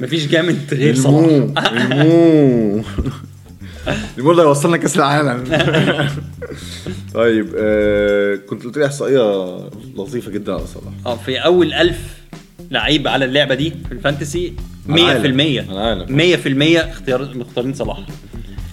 مفيش 0.00 0.26
جامد 0.26 0.58
غير 0.72 0.94
صلاح. 0.94 1.72
المو. 1.72 2.82
المو 4.18 4.34
ده 4.34 4.42
يوصلنا 4.42 4.76
كأس 4.76 4.96
العالم. 4.96 5.44
طيب 7.14 7.46
آه 7.56 8.36
كنت 8.36 8.64
قلت 8.64 8.76
لي 8.78 8.86
إحصائية 8.86 9.56
لطيفة 9.96 10.30
جدا 10.30 10.52
على 10.52 10.66
صلاح. 10.66 10.92
آه 11.06 11.16
في 11.16 11.38
أول 11.38 11.72
ألف 11.72 11.98
لعيب 12.70 13.08
على 13.08 13.24
اللعبة 13.24 13.54
دي 13.54 13.70
في 13.88 13.92
الفانتسي 13.92 14.52
100% 14.88 14.90
على 14.90 15.12
العالم. 15.28 15.40
على 15.70 15.92
العالم. 15.92 16.16
100% 16.16 16.90
اختيار 16.90 17.34
مختارين 17.34 17.74
صلاح. 17.74 17.98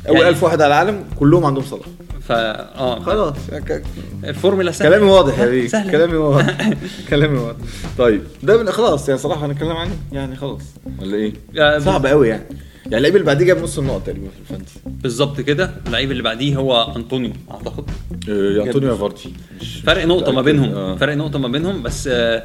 أول 0.07 0.17
يعني- 0.17 0.29
ألف 0.29 0.43
واحد 0.43 0.61
على 0.61 0.67
العالم 0.73 1.03
كلهم 1.15 1.45
عندهم 1.45 1.63
صلاح. 1.65 1.85
فا 2.29 2.75
آه 2.79 2.99
خلاص. 2.99 3.35
ك- 3.51 3.83
الفورمولا 4.23 4.71
سهلة. 4.71 4.89
كلامي 4.89 5.11
واضح 5.11 5.39
يا 5.39 5.45
ها، 5.45 5.49
بيه 5.49 5.67
سهلة. 5.67 5.91
كلامي 5.91 6.15
واضح. 6.17 6.69
كلامي 7.09 7.37
واضح. 7.37 7.57
طيب 7.97 8.23
ده 8.43 8.57
من 8.63 8.71
خلاص 8.71 9.09
يعني 9.09 9.21
صلاح 9.21 9.43
هنتكلم 9.43 9.71
عنه. 9.77 9.91
يعني 10.11 10.35
خلاص. 10.35 10.61
ولا 10.99 11.15
إيه؟ 11.15 11.79
صعب 11.79 12.05
قوي 12.05 12.29
يعني. 12.29 12.43
يعني 12.85 12.97
اللعيب 12.97 13.15
اللي 13.15 13.25
بعديه 13.25 13.45
جاب 13.45 13.63
نص 13.63 13.79
النقط 13.79 14.05
تقريبا 14.05 14.27
في 14.27 14.39
ال 14.41 14.46
fantasy. 14.46 14.79
بالظبط 14.85 15.41
كده. 15.41 15.71
اللعيب 15.87 16.11
اللي 16.11 16.23
بعديه 16.23 16.55
هو 16.55 16.93
أنطونيو 16.95 17.31
أعتقد. 17.51 17.83
آه، 18.29 18.63
أنطونيو 18.63 18.95
فاردي. 18.97 19.33
فرق 19.83 20.05
نقطة 20.05 20.31
ما. 20.31 20.41
بينهم 20.41 20.71
آه. 20.73 20.95
فرق 20.95 21.13
نقطة 21.15 21.39
ما 21.39 21.47
بينهم 21.47 21.83
بس 21.83 22.07
آه 22.11 22.43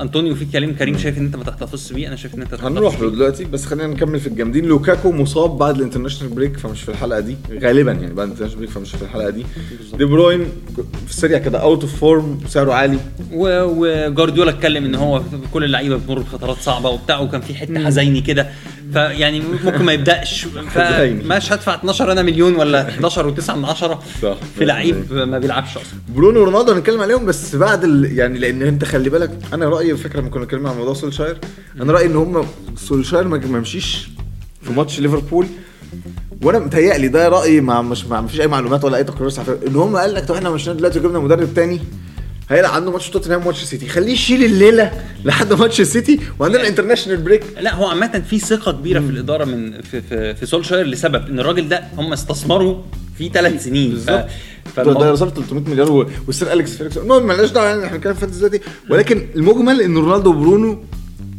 أنطونيو 0.00 0.34
في 0.34 0.44
كلام 0.44 0.74
كريم 0.74 0.98
شايف 0.98 1.18
إن 1.18 1.24
أنت 1.24 1.36
ما 1.36 1.44
تحتفظش 1.44 1.92
بيه 1.92 2.08
أنا 2.08 2.16
شايف 2.16 2.34
إن 2.34 2.42
أنت 2.42 2.50
تحتفظ 2.50 2.66
هنروح 2.66 3.00
له. 3.00 3.10
دلوقتي 3.10 3.44
بس 3.44 3.66
خلينا 3.66 3.86
نكمل 3.86 4.20
في 4.20 4.26
الجامدين. 4.26 4.64
لوكاكو 4.64 5.12
مصاب 5.12 5.58
بعد 5.58 5.76
ال 5.76 5.80
international 5.80 6.34
break 6.34 6.56
فمش 6.56 6.82
في 6.82 6.88
الحلقة 6.88 7.20
دي 7.20 7.36
غالبا 7.62 7.92
يعني 7.92 8.14
بعد 8.14 8.26
ال 8.26 8.28
international 8.28 8.58
break 8.58 8.70
فمش 8.70 8.90
في 8.90 9.02
الحلقة 9.02 9.30
دي. 9.30 9.44
دي 9.98 10.04
بروين 10.04 10.44
في 11.06 11.10
السريع 11.10 11.38
كده 11.38 11.58
out 11.58 11.80
of 11.82 11.96
form 12.00 12.38
سعره 12.48 12.72
عالي. 12.72 12.98
و- 13.32 13.62
وجوارديولا 13.64 14.50
اتكلم 14.50 14.84
إن 14.84 14.94
هو 14.94 15.22
كل 15.54 15.64
اللعيبة 15.64 15.96
بتمر 15.96 16.18
بفترات 16.18 16.56
صعبة 16.56 16.88
وبتاع 16.88 17.20
وكان 17.20 17.40
في 17.40 17.54
حتة 17.54 17.84
حزيني 17.86 18.20
كده. 18.20 18.48
فيعني 18.92 19.40
ممكن 19.64 19.84
ما 19.84 19.92
يبدأش. 19.92 20.44
فمش 20.44 21.52
هدفع 21.52 21.74
12 21.74 22.12
أنا 22.12 22.22
مليون 22.22 22.54
ولا 22.56 22.88
11 22.88 23.34
و9 23.34 23.50
من 23.50 23.64
10 23.64 24.02
صح. 24.22 24.36
في 24.58 24.64
لعيب 24.64 25.12
ما 25.12 25.38
بيلعبش 25.38 25.70
أصلا. 25.70 25.98
برونو 26.08 26.40
ورونالدو 26.40 26.72
هنتكلم 26.72 27.00
عليهم 27.00 27.26
بس 27.26 27.56
بعد 27.56 27.84
ال... 27.84 28.18
يعني 28.18 28.38
لأن 28.38 28.62
أنت 28.62 28.84
خلي 28.84 29.10
بالك 29.10 29.30
أنا 29.52 29.68
رأيي 29.68 29.96
فكرة 29.96 30.20
لما 30.20 30.30
كنا 30.30 30.42
اتكلمنا 30.44 30.70
عن 30.70 30.76
موضوع 30.76 30.94
سولشاير 30.94 31.38
أنا 31.80 31.92
رأيي 31.92 32.06
إن 32.06 32.16
هم 32.16 32.46
سولشاير 32.76 33.28
ما 33.28 33.38
مشيش 33.38 34.08
في 34.62 34.72
ماتش 34.72 35.00
ليفربول. 35.00 35.46
وأنا 36.42 36.58
متهيألي 36.58 37.08
ده 37.08 37.28
رأيي 37.28 37.60
مع 37.60 37.82
مش 37.82 38.06
مع 38.06 38.20
مفيش 38.20 38.40
أي 38.40 38.46
معلومات 38.46 38.84
ولا 38.84 38.96
أي 38.96 39.04
تقرير 39.04 39.28
صحفي. 39.28 39.58
إن 39.66 39.76
هم 39.76 39.96
قال 39.96 40.14
لك 40.14 40.24
طب 40.24 40.34
إحنا 40.34 40.50
مشينا 40.50 40.76
دلوقتي 40.76 40.98
وجبنا 40.98 41.18
مدرب 41.18 41.54
تاني 41.54 41.80
هيلعب 42.50 42.74
عنده 42.74 42.90
ماتش 42.90 43.10
توتنهام 43.10 43.42
وماتش 43.42 43.64
سيتي. 43.64 43.88
خليه 43.88 44.12
يشيل 44.12 44.44
الليلة 44.44 44.92
لحد 45.24 45.52
ماتش 45.52 45.80
السيتي 45.80 46.20
وعندنا 46.38 46.68
international 46.68 47.16
break 47.22 47.42
لا 47.60 47.74
هو 47.74 47.86
عامة 47.86 48.22
في 48.30 48.38
ثقة 48.38 48.72
كبيرة 48.72 49.00
في 49.00 49.06
الإدارة 49.10 49.44
من 49.44 49.80
في 49.82 50.00
في, 50.02 50.34
في 50.34 50.46
سولشاير 50.46 50.86
لسبب 50.86 51.26
إن 51.28 51.40
الراجل 51.40 51.68
ده 51.68 51.84
هم 51.96 52.12
استثمروا 52.12 52.82
فيه 53.18 53.30
ثلاث 53.30 53.64
سنين. 53.64 53.90
بالظبط. 53.90 54.26
ده 54.76 55.12
وصل 55.12 55.32
300 55.34 55.64
مليار 55.70 55.92
و- 55.92 56.10
والسير 56.26 56.52
أليكس 56.52 56.76
فيرجسون 56.76 56.96
المهم 56.98 57.26
مالناش 57.26 57.50
دعوة 57.50 57.66
يعني 57.68 57.84
إحنا 57.84 57.96
بنتكلم 57.96 58.14
في 58.14 58.20
fantasy 58.20 58.38
دلوقتي 58.40 58.60
ولكن 58.90 59.26
المجمل 59.36 59.80
إن 59.80 59.96
رونالدو 59.96 60.30
وبرونو 60.30 60.84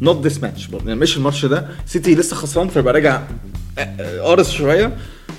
not 0.00 0.26
this 0.26 0.42
match 0.42 0.66
برضه. 0.66 0.88
يعني 0.88 1.00
مش 1.00 1.16
الماتش 1.16 1.44
ده. 1.44 1.68
سيتي 1.86 2.14
لسه 2.14 2.36
خسران 2.36 2.68
فيبقى 2.68 2.94
راجع 2.94 3.22
قارص 4.22 4.50
شوية. 4.50 4.96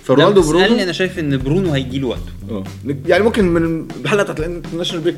فرونالدو 0.10 0.42
برونو؟ 0.42 0.66
أنا 0.66 0.92
شايف 0.92 1.20
إن 1.20 1.38
برونو 1.38 1.72
هيجي 1.72 2.00
له 2.00 2.08
وقته. 2.08 2.32
آه. 2.52 2.64
يعني 3.08 3.24
ممكن 3.24 3.46
من 3.46 3.88
الحلقة 4.04 4.24
بتاعت 4.24 4.40
ال 4.40 4.44
international 4.44 5.04
break 5.04 5.18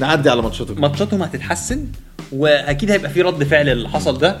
نعدي 0.00 0.30
على 0.30 0.42
ماتشاته. 0.42 0.74
ماتشاتهم 0.74 1.22
هتتحسن 1.22 1.86
وأكيد 2.32 2.90
هيبقى 2.90 3.10
في 3.10 3.22
رد 3.22 3.44
فعل 3.44 3.68
اللي 3.68 3.88
حصل 3.88 4.18
ده 4.18 4.36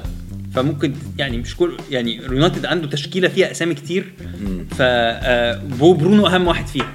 فممكن 0.54 0.92
يعني 1.18 1.38
مش 1.38 1.56
كل 1.56 1.76
يعني 1.90 2.26
اليونايتد 2.26 2.66
عنده 2.66 2.86
تشكيلة 2.88 3.28
فيها 3.28 3.50
أسامي 3.50 3.74
كتير 3.74 4.12
ف 4.70 4.76
آه، 4.80 5.60
برونو 5.80 6.26
أهم 6.26 6.46
واحد 6.46 6.66
فيها. 6.66 6.92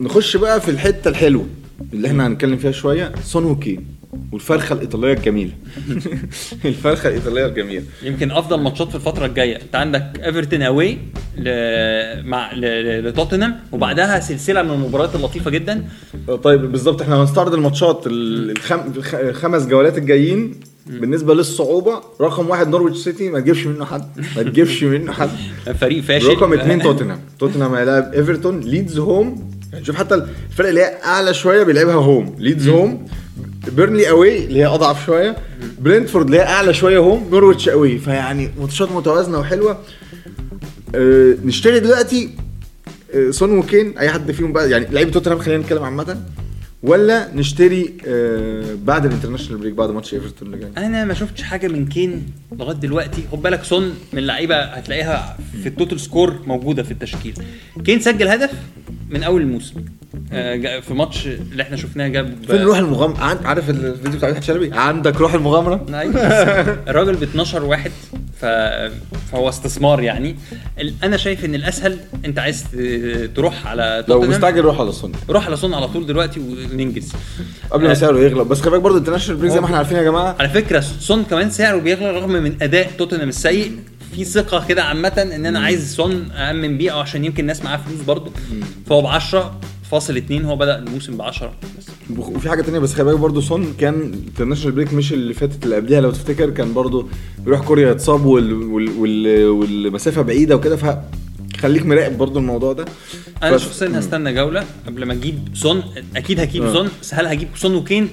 نخش 0.00 0.36
بقى 0.36 0.60
في 0.60 0.70
الحتة 0.70 1.08
الحلوة 1.08 1.46
اللي 1.92 2.08
إحنا 2.08 2.26
هنتكلم 2.26 2.56
فيها 2.56 2.72
شوية 2.72 3.12
سون 3.24 3.44
وكين 3.44 3.86
والفرخة 4.32 4.72
الإيطالية 4.72 5.12
الجميلة. 5.12 5.52
الفرخة 6.64 7.08
الإيطالية 7.08 7.46
الجميلة. 7.46 7.82
يمكن 8.02 8.30
أفضل 8.30 8.60
ماتشات 8.60 8.88
في 8.88 8.94
الفترة 8.94 9.26
الجاية. 9.26 9.56
أنت 9.62 9.76
عندك 9.76 10.20
ايفرتون 10.24 10.62
away 10.62 10.98
ل... 11.38 11.44
مع 12.28 12.52
ل... 12.54 12.60
ل- 12.60 13.08
لتوتنهام 13.08 13.60
وبعدها 13.72 14.20
سلسلة 14.20 14.62
من 14.62 14.70
المباريات 14.70 15.14
اللطيفة 15.14 15.50
جدا. 15.50 15.84
طيب 16.42 16.72
بالظبط. 16.72 17.02
إحنا 17.02 17.22
هنستعرض 17.22 17.54
الماتشات 17.54 18.06
ال- 18.06 18.50
الخم... 18.50 18.80
الخ- 18.96 19.14
الخمس 19.14 19.66
جولات 19.66 19.98
الجايين. 19.98 20.60
بالنسبة 20.86 21.34
للصعوبة 21.34 22.00
رقم 22.20 22.50
واحد 22.50 22.68
نورويتش 22.68 22.98
سيتي 22.98 23.28
ما 23.30 23.40
تجيبش 23.40 23.66
منه 23.66 23.84
حد. 23.84 24.08
ما 24.36 24.42
تجيبش 24.42 24.82
منه 24.84 25.12
حد. 25.12 25.30
فريق 25.80 26.02
فاشل. 26.02 26.28
رقم 26.28 26.52
اثنين 26.52 26.82
توتنهام. 26.82 27.20
توتنهام 27.40 27.74
هيلاعب 27.74 28.14
ايفرتون 28.14 28.60
ليدز 28.60 28.98
home 28.98 29.50
شوف 29.82 29.96
حتى 29.96 30.14
الفرق 30.14 30.68
اللي 30.68 30.80
هي 30.80 30.98
أعلى 31.04 31.34
شوية 31.34 31.62
بيلعبها 31.62 31.94
home 31.94 32.34
ليدز 32.38 32.68
home 32.68 33.06
بيرنلي 33.76 34.10
away 34.10 34.44
اللي 34.44 34.58
هي 34.60 34.66
أضعف 34.66 35.06
شوية. 35.06 35.36
برينتفورد 35.80 36.26
اللي 36.26 36.38
هي 36.38 36.42
أعلى 36.44 36.74
شوية 36.74 36.98
home 36.98 37.28
نورويتش 37.30 37.68
away 37.68 37.98
فيعني 37.98 38.50
ماتشات 38.60 38.92
متوازنة 38.92 39.38
وحلوة. 39.38 39.78
أه 40.94 41.36
نشتري 41.44 41.80
دلوقتي 41.80 42.30
سون 43.30 43.58
وكين 43.58 43.98
أي 43.98 44.10
حد 44.10 44.32
فيهم 44.32 44.52
بقى 44.52 44.70
يعني 44.70 44.86
لعيبه 44.90 45.10
توتنهام 45.10 45.38
خلينا 45.38 45.62
نتكلم 45.62 45.82
عامة. 45.82 46.22
ولا 46.82 47.34
نشتري 47.34 47.94
أه 48.06 48.76
بعد 48.84 49.06
ال 49.06 49.10
international 49.10 49.60
break 49.60 49.74
بعد 49.74 49.90
ماتش 49.90 50.14
ايفرتون 50.14 50.54
اللي 50.54 50.58
جاي. 50.58 50.86
أنا 50.86 51.04
ما 51.04 51.14
شفتش 51.14 51.42
حاجة 51.42 51.68
من 51.68 51.86
كين 51.86 52.26
لغاية 52.58 52.76
دلوقتي. 52.76 53.22
خد 53.32 53.42
بالك 53.42 53.64
سون 53.64 53.94
من 54.12 54.18
اللعيبه 54.18 54.56
هتلاقيها 54.56 55.38
في 55.62 55.68
ال 55.68 55.73
total 55.73 56.00
score 56.00 56.34
موجودة 56.46 56.82
في 56.82 56.90
التشكيل. 56.90 57.34
كين 57.84 58.00
سجل 58.00 58.28
هدف 58.28 58.50
من 59.10 59.22
أول 59.22 59.42
الموسم. 59.42 59.74
آه، 59.80 60.09
في 60.80 60.94
ماتش 60.94 61.26
اللي 61.26 61.62
إحنا 61.62 61.76
شفناه 61.76 62.08
جاب 62.08 62.34
فين 62.46 62.62
روح 62.62 62.78
المغامرة؟ 62.78 63.18
عارف 63.44 63.70
الفيديو 63.70 64.12
بتاع 64.18 64.28
مدحت 64.28 64.42
شلبي؟ 64.42 64.70
عندك 64.72 65.16
روح 65.20 65.34
المغامرة؟ 65.34 65.86
الراجل 66.88 67.14
ب 67.16 67.22
12 67.22 67.64
واحد 67.64 67.92
ف... 68.40 68.44
فهو 69.32 69.48
استثمار 69.48 70.02
يعني. 70.02 70.36
أنا 71.04 71.16
شايف 71.16 71.44
إن 71.44 71.54
الأسهل 71.54 71.98
أنت 72.24 72.38
عايز 72.38 72.64
تروح 73.34 73.66
على 73.66 74.04
لو 74.08 74.20
مستعجل 74.20 74.60
روح 74.60 74.80
على 74.80 74.92
سون 74.92 75.12
روح 75.30 75.46
على 75.46 75.56
سون 75.56 75.74
على 75.74 75.88
طول 75.88 76.06
دلوقتي 76.06 76.40
وننجز. 76.40 77.12
قبل 77.70 77.84
ما 77.84 77.90
آه، 77.90 77.94
سعره 77.94 78.18
يغلى. 78.18 78.44
بس 78.44 78.60
خلي 78.60 78.70
بالك 78.70 78.82
برضه 78.82 78.94
ال 78.96 78.99
international 78.99 79.40
break 79.40 79.52
زي 79.52 79.60
ما 79.60 79.66
إحنا 79.66 79.76
عارفين 79.76 79.96
يا 79.96 80.02
جماعة. 80.02 80.36
على 80.40 80.48
فكرة 80.48 80.80
سون 80.80 81.24
كمان 81.24 81.50
سعره 81.50 81.76
بيغلى 81.78 82.10
رغم 82.10 82.32
من 82.32 82.62
أداء 82.62 82.90
توتنهام 82.98 83.28
السيء. 83.28 83.72
في 84.14 84.24
ثقة 84.24 84.66
كده 84.68 84.82
عامة 84.82 85.28
إن 85.34 85.46
أنا 85.46 85.60
عايز 85.60 85.94
سون 85.94 86.30
امن 86.30 86.78
بيه 86.78 86.90
أو 86.90 87.00
عشان 87.00 87.24
يمكن 87.24 87.40
الناس 87.42 87.64
معاه 87.64 87.76
فلوس 87.76 88.00
برضه. 88.00 88.30
فهو 88.86 89.02
ب 89.02 89.06
10 89.06 89.60
فاصل 89.90 90.16
2 90.16 90.44
هو 90.44 90.56
بدأ 90.56 90.78
الموسم 90.78 91.16
ب 91.16 91.22
10 91.22 91.52
بس 91.78 91.86
وفي 92.18 92.50
حاجة 92.50 92.62
تانية 92.62 92.78
بس 92.78 92.94
خلي 92.94 93.04
بالك 93.04 93.18
برضه 93.18 93.40
سون 93.40 93.74
كان 93.78 93.94
ال 93.94 94.00
international 94.00 94.74
break 94.76 94.94
مش 94.94 95.12
اللي 95.12 95.34
فاتت 95.34 95.64
اللي 95.64 95.76
قبلها 95.76 96.00
لو 96.00 96.10
تفتكر 96.10 96.50
كان 96.50 96.72
برضه 96.72 97.08
بيروح 97.38 97.60
كوريا 97.60 97.90
يتصاب 97.90 98.24
وال... 98.24 98.52
وال... 98.52 98.98
وال... 98.98 99.48
والمسافة 99.48 100.22
بعيدة 100.22 100.56
وكده. 100.56 100.76
فخليك 100.76 101.86
مراقب 101.86 102.18
برضه 102.18 102.40
الموضوع 102.40 102.72
ده. 102.72 102.84
أنا 103.42 103.58
شخصيا 103.58 103.98
هستنى 103.98 104.32
جولة 104.32 104.64
قبل 104.86 105.04
ما 105.04 105.12
أجيب 105.12 105.48
سون. 105.54 105.82
أكيد 106.16 106.40
هجيب 106.40 106.62
آه. 106.62 106.72
سون 106.72 106.88
بس 107.02 107.14
هل 107.14 107.26
هجيب 107.26 107.48
سون 107.56 107.74
وكين؟ 107.74 108.08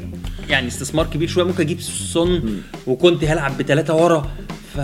يعني 0.50 0.68
استثمار 0.68 1.06
كبير 1.06 1.28
شوية. 1.28 1.44
ممكن 1.46 1.62
أجيب 1.62 1.82
سون 1.82 2.62
وكنت 2.88 3.24
هلعب 3.24 3.58
بثلاثه 3.58 3.96
ورا. 3.96 4.32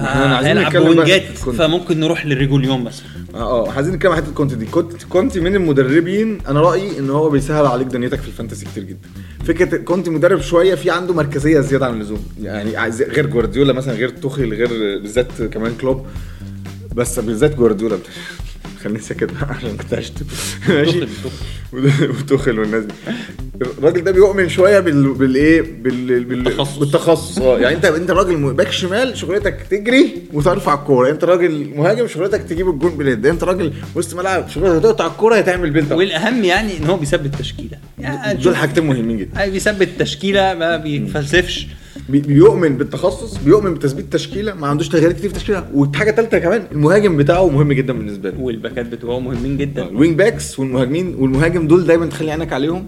في 0.02 1.44
كونتي. 1.44 1.58
فممكن 1.58 2.00
نروح 2.00 2.26
للريجوليون 2.26 2.84
مثلا 2.84 3.06
آه 3.36 3.68
آه 3.68 3.72
عايزين 3.72 3.94
نتكلم 3.94 4.12
عن 4.12 4.18
حتة 4.18 4.34
كونتي 4.34 4.56
دي. 4.56 4.66
كونتي 4.66 5.06
كونتي 5.10 5.40
من 5.40 5.56
المدربين 5.56 6.38
أنا 6.48 6.62
رأيي 6.62 7.00
إن 7.00 7.10
هو 7.10 7.30
بيسهل 7.30 7.66
عليك 7.66 7.88
دنيتك 7.88 8.20
في 8.20 8.28
ال 8.28 8.32
fantasy 8.32 8.66
كتير 8.66 8.84
جدا. 8.84 9.10
فكرة 9.46 9.78
كونتي 9.78 10.10
مدرب 10.10 10.42
شوية 10.42 10.76
في 10.76 10.90
عنده 10.90 11.14
مركزية 11.14 11.60
زيادة 11.60 11.86
عن 11.86 11.94
اللزوم. 11.94 12.24
يعني 12.42 12.78
غير 13.10 13.26
جوارديولا 13.26 13.74
مثلا 13.74 13.94
غير 13.94 14.10
توخيل 14.10 14.54
غير 14.54 15.00
بالذات 15.00 15.42
كمان 15.52 15.74
كلوب. 15.82 16.06
بس 16.96 17.20
بالذات 17.20 17.56
جوارديولا 17.56 17.98
خليني 18.84 19.00
ساكت 19.00 19.24
بقى 19.24 19.56
عشان 19.58 19.78
كنت 19.78 19.94
هشتم. 19.94 20.26
ماشي. 20.70 21.08
وتوخيل 22.10 22.60
والناس 22.60 22.84
دي. 22.84 22.94
الراجل 23.62 24.04
ده 24.04 24.12
بيؤمن 24.12 24.50
شوية 24.50 24.80
بال 24.80 25.14
بالإيه؟ 25.14 25.62
بال... 25.62 26.24
بال... 26.24 26.44
بالتخصص. 26.44 26.78
بالتخصص. 26.78 27.38
آه 27.40 27.60
يعني 27.60 27.76
انت 27.76 27.86
انت 27.86 28.12
راجل 28.12 28.54
back 28.54 28.72
شمال 28.72 29.18
شغلتك 29.18 29.58
تجري 29.72 30.14
وترفع 30.34 30.74
الكورة. 30.74 31.10
انت 31.10 31.24
راجل 31.24 31.70
مهاجم 31.76 32.08
شغلتك 32.08 32.44
تجيب 32.44 32.70
الجون 32.70 32.98
باليد 32.98 33.26
انت 33.26 33.44
راجل 33.44 33.74
وسط 33.96 34.16
ملعب 34.16 34.50
شغلتك 34.50 34.84
تقطع 34.84 35.08
الكورة 35.08 35.36
هتعمل 35.36 35.78
اب 35.78 35.92
والأهم 35.98 36.44
يعني 36.44 36.78
إن 36.78 36.86
هو 36.86 36.98
بيثبت 36.98 37.36
تشكيلة. 37.36 37.78
يعني 38.00 38.42
دول 38.44 38.56
حاجتين 38.56 38.86
مهمين 38.88 39.18
جدا. 39.18 39.46
بيثبت 39.46 39.90
تشكيلة 40.00 40.54
ما 40.54 40.78
بيتفلسفش. 40.78 41.64
بي- 41.66 41.70
بيؤمن 42.10 42.78
بالتخصص 42.78 43.38
بيؤمن 43.38 43.74
بتثبيت 43.74 44.14
تشكيلة 44.14 44.54
ما 44.54 44.68
عندوش 44.68 44.90
تغييرات 44.90 45.16
كتير 45.16 45.30
في 45.30 45.36
التشكيله 45.36 45.70
وحاجه 45.74 46.12
ثالثه 46.12 46.40
كمان 46.40 46.68
المهاجم 46.72 47.18
بتاعه 47.18 47.50
مهم 47.50 47.74
جدا 47.74 47.94
بالنسبة 47.94 48.30
له. 48.30 48.40
والباكات 48.40 48.86
بتوعه 48.86 49.20
مهمين 49.20 49.58
جدا. 49.58 49.88
ال 49.90 49.95
wing 49.95 50.18
backs 50.18 50.60
والمهاجمين 50.60 51.16
والمهاجم 51.16 51.68
دول 51.68 51.86
دايما 51.86 52.06
تخلي 52.06 52.32
عينك 52.32 52.54
عليهم. 52.54 52.86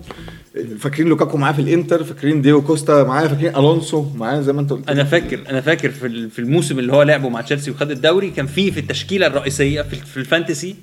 فاكرين 0.79 1.07
لوكاكو 1.07 1.37
معاه 1.37 1.51
في 1.51 1.59
الإنتر 1.61 2.03
فاكرين 2.03 2.41
دييجو 2.41 2.61
كوستا 2.61 3.03
معاه 3.03 3.27
فاكرين 3.27 3.55
ألونسو 3.55 4.05
معاه 4.15 4.41
زي 4.41 4.53
ما 4.53 4.61
انت 4.61 4.73
قلت. 4.73 4.89
أنا 4.89 5.03
فاكر 5.03 5.39
أنا 5.49 5.61
فاكر 5.61 5.89
في 5.89 6.29
في 6.29 6.39
الموسم 6.39 6.79
اللي 6.79 6.93
هو 6.93 7.03
لعبه 7.03 7.29
مع 7.29 7.41
تشيلسي 7.41 7.71
وخد 7.71 7.91
الدوري 7.91 8.29
كان 8.29 8.45
في 8.45 8.71
في 8.71 8.79
التشكيلة 8.79 9.27
الرئيسية 9.27 9.81
في, 9.81 9.95
في 9.95 10.17
ال 10.17 10.24
fantasy 10.24 10.75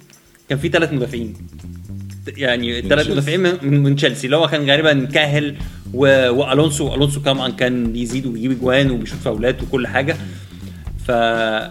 كان 0.49 0.59
في 0.59 0.69
ثلاث 0.69 0.93
مدافعين. 0.93 1.35
يعني 2.29 2.79
الثلاث. 2.79 3.11
مدافعين 3.11 3.41
من, 3.41 3.83
من, 3.83 3.97
تشيلسي 3.97 4.27
اللي 4.27 4.37
هو 4.37 4.49
كان 4.49 4.71
غالبا 4.71 5.05
كاهيل 5.05 5.57
و... 5.95 6.31
وألونسو. 6.31 6.95
ألونسو 6.95 7.21
طبعا 7.21 7.51
كان 7.51 7.93
بيزيد 7.93 8.27
وبيجيب 8.27 8.51
اجوان 8.51 8.91
وبيشوط 8.91 9.19
فاولات 9.19 9.63
وكل 9.63 9.87
حاجة. 9.87 10.17
ف 11.07 11.11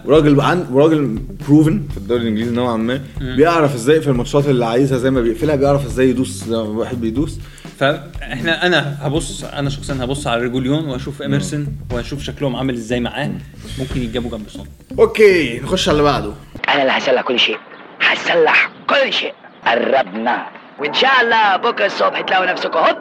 وراجل 0.06 0.40
عن 0.40 0.66
وراجل 0.70 1.18
proven 1.48 1.82
في 1.90 1.96
الدوري 1.96 2.22
الإنجليزي 2.22 2.50
نوعا 2.50 2.76
ما. 2.76 3.00
بيعرف 3.20 3.74
إزاي 3.74 4.00
في 4.00 4.08
الماتشات 4.08 4.46
اللي 4.48 4.64
عايزها 4.64 4.98
زي 4.98 5.10
ما 5.10 5.20
بيقفلها 5.20 5.56
بيعرف 5.56 5.86
إزاي 5.86 6.10
يدوس 6.10 6.44
زي 6.44 6.56
ما 6.56 6.62
الواحد 6.62 7.00
بيدوس. 7.00 7.38
فإحنا 7.78 8.66
أنا 8.66 9.06
هبص 9.06 9.44
أنا 9.44 9.70
شخصيا 9.70 9.94
هبص 9.94 10.26
على 10.26 10.42
ريجوليون 10.42 10.84
وأشوف 10.88 11.22
اميرسون 11.22 11.66
وأشوف 11.90 12.22
شكلهم 12.22 12.56
عامل 12.56 12.74
إزاي 12.74 13.00
معاه. 13.00 13.32
ممكن 13.78 14.02
يتجابوا 14.02 14.30
جنب 14.30 14.48
سون 14.48 14.66
okay 14.98 15.60
نخش 15.60 15.88
على 15.88 15.98
اللي 15.98 16.10
بعده. 16.10 16.32
أنا 16.68 16.82
اللي 16.82 16.92
هسلح 16.92 17.22
كل 17.22 17.38
شيء. 17.38 17.56
هسلح 18.00 18.72
كل 18.88 19.12
شيء. 19.12 19.32
قربنا. 19.66 20.46
وإن 20.80 20.94
شاء 20.94 21.10
الله 21.22 21.56
بكرة 21.56 21.86
الصبح 21.86 22.20
تلاقوا 22.20 22.52
نفسكم. 22.52 22.78
هوب. 22.78 22.96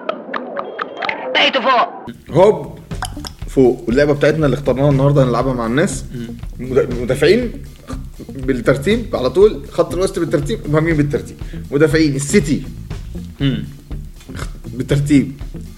بقيتوا 1.34 1.62
فوق. 1.62 1.90
هوب. 2.30 2.80
فوق. 3.48 3.84
واللعبة 3.88 4.14
بتاعتنا 4.14 4.46
اللي 4.46 4.56
اخترناها 4.56 4.90
النهارده 4.90 5.24
هنلعبها 5.24 5.54
مع 5.54 5.66
الناس. 5.66 6.06
مد- 6.60 6.94
مدافعين 7.02 7.52
بالترتيب 8.30 9.16
على 9.16 9.30
طول. 9.30 9.62
خط 9.72 9.94
الوسط 9.94 10.20
بالترتيب 10.20 10.60
مهاجمين 10.72 10.98
بالترتيب. 10.98 11.36
مدافعين 11.72 12.16
السيتي. 12.16 12.64
بالترتيب. 14.66 15.32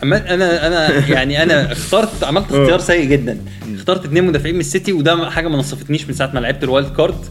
أما 0.04 0.34
أنا 0.34 0.68
أنا 0.68 1.08
يعني 1.10 1.44
أنا 1.44 1.72
اخترت 1.72 2.24
عملت 2.24 2.46
اختيار 2.54 2.80
سيء 2.80 3.06
جدا. 3.06 3.38
اخترت 3.76 4.06
اثنين 4.06 4.24
مدافعين 4.24 4.54
من 4.56 4.60
السيتي 4.62 4.94
وده 4.94 5.30
حاجة 5.30 5.48
ما 5.48 5.58
نصفتنيش 5.58 6.08
من 6.08 6.14
ساعة 6.14 6.32
ما 6.34 6.40
لعبت 6.40 6.64
ال 6.64 6.70
wild 6.70 6.96
card. 6.96 7.26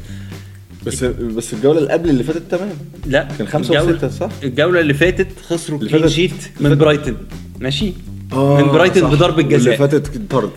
بس 0.87 1.05
بس 1.05 1.53
الجولة 1.55 1.79
اللي 1.79 1.93
قبل 1.93 2.11
اللي 2.11 2.25
فاتت 2.25 2.43
تمام. 2.51 2.69
لا 3.07 3.29
كان 3.39 3.47
خمسة 3.47 3.75
الجولة- 3.75 3.95
وستة، 3.95 4.09
صح؟ 4.09 4.29
الجولة 4.43 4.81
اللي 4.81 4.95
فاتت 4.95 5.27
خسروا 5.49 5.79
clean 5.79 6.09
sheet 6.09 6.33
من 6.61 6.75
برايتون 6.75 7.17
ماشي؟ 7.61 7.93
من 8.33 8.67
برايتون 8.73 9.03
صح. 9.03 9.11
بضرب 9.11 9.37
واللي 9.39 9.55
الجزاء 9.57 9.77
فاتت 9.77 10.11
طرد 10.31 10.51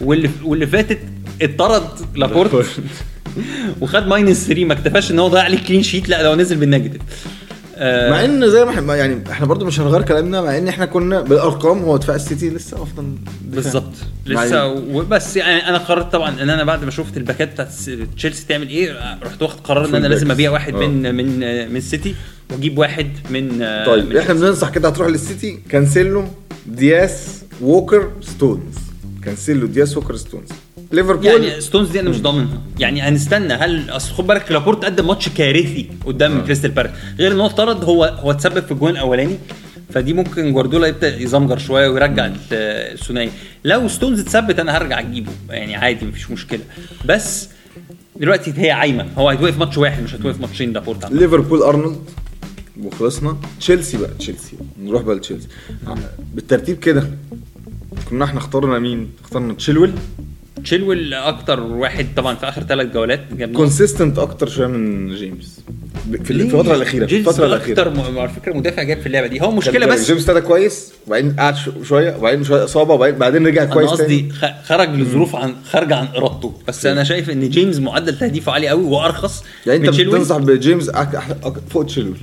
واللي 0.00 0.30
واللي 0.44 0.66
فاتت 0.66 0.98
اتطرد 1.42 1.82
لابورت 2.16 2.66
وخد 3.80 4.06
minus 4.06 4.46
3 4.46 4.64
ما 4.64 4.72
اكتفاش 4.72 5.10
إن 5.10 5.18
هو 5.18 5.28
ضيع 5.28 5.42
عليه 5.42 5.58
clean 5.58 5.82
sheet 5.82 6.08
لا 6.08 6.22
ده 6.22 6.28
هو 6.30 6.34
نزل 6.34 6.56
بال 6.56 6.65
negative 6.65 7.00
آه، 7.80 8.10
مع 8.10 8.24
إن 8.24 8.50
زي 8.50 8.64
ما 8.64 8.70
إحنا 8.70 8.96
يعني 8.96 9.30
إحنا 9.30 9.46
برضو 9.46 9.64
مش 9.66 9.80
هنغير 9.80 10.02
كلامنا 10.02 10.42
مع 10.42 10.58
إن 10.58 10.68
إحنا 10.68 10.86
كنا 10.86 11.20
بالأرقام 11.20 11.82
هو 11.82 11.96
دفاع 11.96 12.16
السيتي 12.16 12.50
لسه 12.50 12.82
أفضل. 12.82 13.14
بالظبط 13.44 13.92
لسه 14.26 14.66
وبس 14.66 15.36
يعني 15.36 15.68
أنا 15.68 15.78
قررت 15.78 16.12
طبعا 16.12 16.42
إن 16.42 16.50
أنا 16.50 16.64
بعد 16.64 16.84
ما 16.84 16.90
شفت 16.90 17.16
الباكات 17.16 17.52
بتاعت 17.52 17.68
تشيلسي 18.16 18.46
تعمل 18.48 18.68
إيه 18.68 19.18
رحت 19.22 19.42
واخد 19.42 19.60
قرار 19.60 19.84
إن 19.88 19.94
أنا 19.94 20.06
لازم. 20.06 20.30
أبيع 20.30 20.50
واحد 20.50 20.74
آه. 20.74 20.78
من 20.86 21.14
من 21.14 21.38
من 21.70 21.76
السيتي 21.76 22.14
وأجيب 22.52 22.78
واحد 22.78 23.10
من 23.30 23.48
طيب 23.86 24.08
من 24.08 24.16
إحنا 24.16 24.34
بننصح 24.34 24.70
كده 24.70 24.88
هتروح 24.88 25.08
للسيتي 25.08 25.58
كانسيلو 25.70 26.24
دياس 26.66 27.42
ووكر 27.62 28.10
ستونز 28.20 28.74
كانسيلو 29.24 29.66
دياس 29.66 29.96
ووكر 29.96 30.16
ستونز 30.16 30.48
ليفربول. 30.92 31.26
يعني 31.26 31.60
ستونز 31.60 31.90
دي 31.90 32.00
أنا 32.00 32.10
مش 32.10 32.20
ضامنها. 32.22 32.60
يعني 32.78 33.02
هنستنى 33.02 33.54
هل 33.54 33.90
أصل 33.90 34.14
خد 34.14 34.26
بالك 34.26 34.52
لابورت 34.52 34.84
قدم 34.84 35.06
ماتش 35.06 35.28
كارثي 35.28 35.90
قدام 36.06 36.44
كريستال 36.44 36.70
بالاس. 36.70 36.90
غير 37.18 37.32
إن 37.32 37.40
هو 37.40 37.46
افترض 37.46 37.84
هو 37.84 38.04
هو 38.04 38.32
تسبب 38.32 38.64
في 38.66 38.72
الجون 38.72 38.90
الأولاني 38.90 39.38
فدي 39.94 40.12
ممكن 40.12 40.52
جوارديولا 40.52 40.86
يبدأ 40.86 41.16
يزمجر 41.22 41.58
شوية 41.58 41.88
ويرجع 41.88 42.26
ال- 42.26 42.34
الثنائي 42.52 43.30
لو 43.64 43.88
ستونز 43.88 44.20
اتثبت 44.20 44.58
أنا 44.58 44.76
هرجع 44.76 45.00
أجيبه. 45.00 45.32
يعني 45.50 45.76
عادي 45.76 46.06
مفيش 46.06 46.30
مشكلة. 46.30 46.60
بس 47.04 47.48
دلوقتي 48.16 48.52
هي 48.56 48.70
عايمة. 48.70 49.06
هو 49.18 49.28
هيتوقف 49.28 49.58
ماتش 49.58 49.78
واحد 49.78 50.02
مش 50.02 50.14
هيتوقف 50.14 50.40
ماتشين 50.40 50.72
لابورت 50.72 51.06
ليفربول 51.06 51.62
أرنولد 51.62 51.98
وخلصنا. 52.82 53.36
تشيلسي 53.60 53.96
بقى 53.98 54.10
تشيلسي. 54.18 54.56
نروح 54.82 55.02
بقى 55.02 55.16
لتشيلسي. 55.16 55.48
بالترتيب 56.34 56.78
كده 56.78 57.10
كنا 58.10 58.24
إحنا 58.24 58.38
اخترنا 58.38 58.78
مين؟ 58.78 59.10
اخترنا 59.24 59.54
تشيلويل. 59.54 59.92
تشيلويل 60.72 61.14
أكتر 61.14 61.60
واحد 61.60 62.06
طبعا 62.16 62.34
في 62.34 62.48
آخر 62.48 62.62
ثلاث 62.62 62.92
جولات. 62.92 63.20
consistent 63.54 64.18
أكتر 64.18 64.48
شوية 64.48 64.66
من 64.66 65.14
جيمس. 65.14 65.60
في؟ 66.24 66.30
الفترة 66.30 66.74
الأخيرة 66.74 67.06
في 67.06 67.16
الفترة 67.16 67.46
الأخيرة. 67.46 67.80
أكتر 67.82 68.18
على 68.20 68.28
فكرة 68.28 68.52
مدافع 68.52 68.82
جاب 68.82 69.00
في 69.00 69.06
اللعبة 69.06 69.26
دي. 69.26 69.40
هو 69.42 69.50
مشكلة 69.50 69.86
بس 69.86 70.06
جيمس 70.06 70.28
ابتدى 70.28 70.46
كويس 70.46 70.92
وبعدين 71.06 71.32
قعد 71.38 71.56
شو- 71.56 71.82
شوية 71.82 72.16
وبعدين 72.16 72.44
شوية 72.44 72.64
إصابة 72.64 72.94
وبعدين 72.94 73.18
بعدين 73.18 73.46
رجع 73.46 73.62
أنا 73.62 73.72
كويس 73.74 73.90
قصدي 73.90 74.20
تاني. 74.20 74.32
خ- 74.32 74.66
خرج 74.68 74.88
لظروف 75.00 75.36
عن 75.36 75.54
خارجه 75.70 75.94
عن 75.96 76.06
إرادته. 76.16 76.52
بس 76.68 76.86
أنا 76.86 77.04
شايف 77.04 77.30
إن 77.30 77.48
جيمس 77.50 77.76
معدل 77.78 78.18
تهديفه 78.18 78.52
عالي 78.52 78.68
قوي 78.68 78.84
وأرخص 78.84 79.44
يعني 79.66 79.88
أنت. 79.88 80.00
بتنصح 80.00 80.36
بجيمس 80.36 80.90
فوق 81.70 81.86
تشيلويل. 81.86 82.16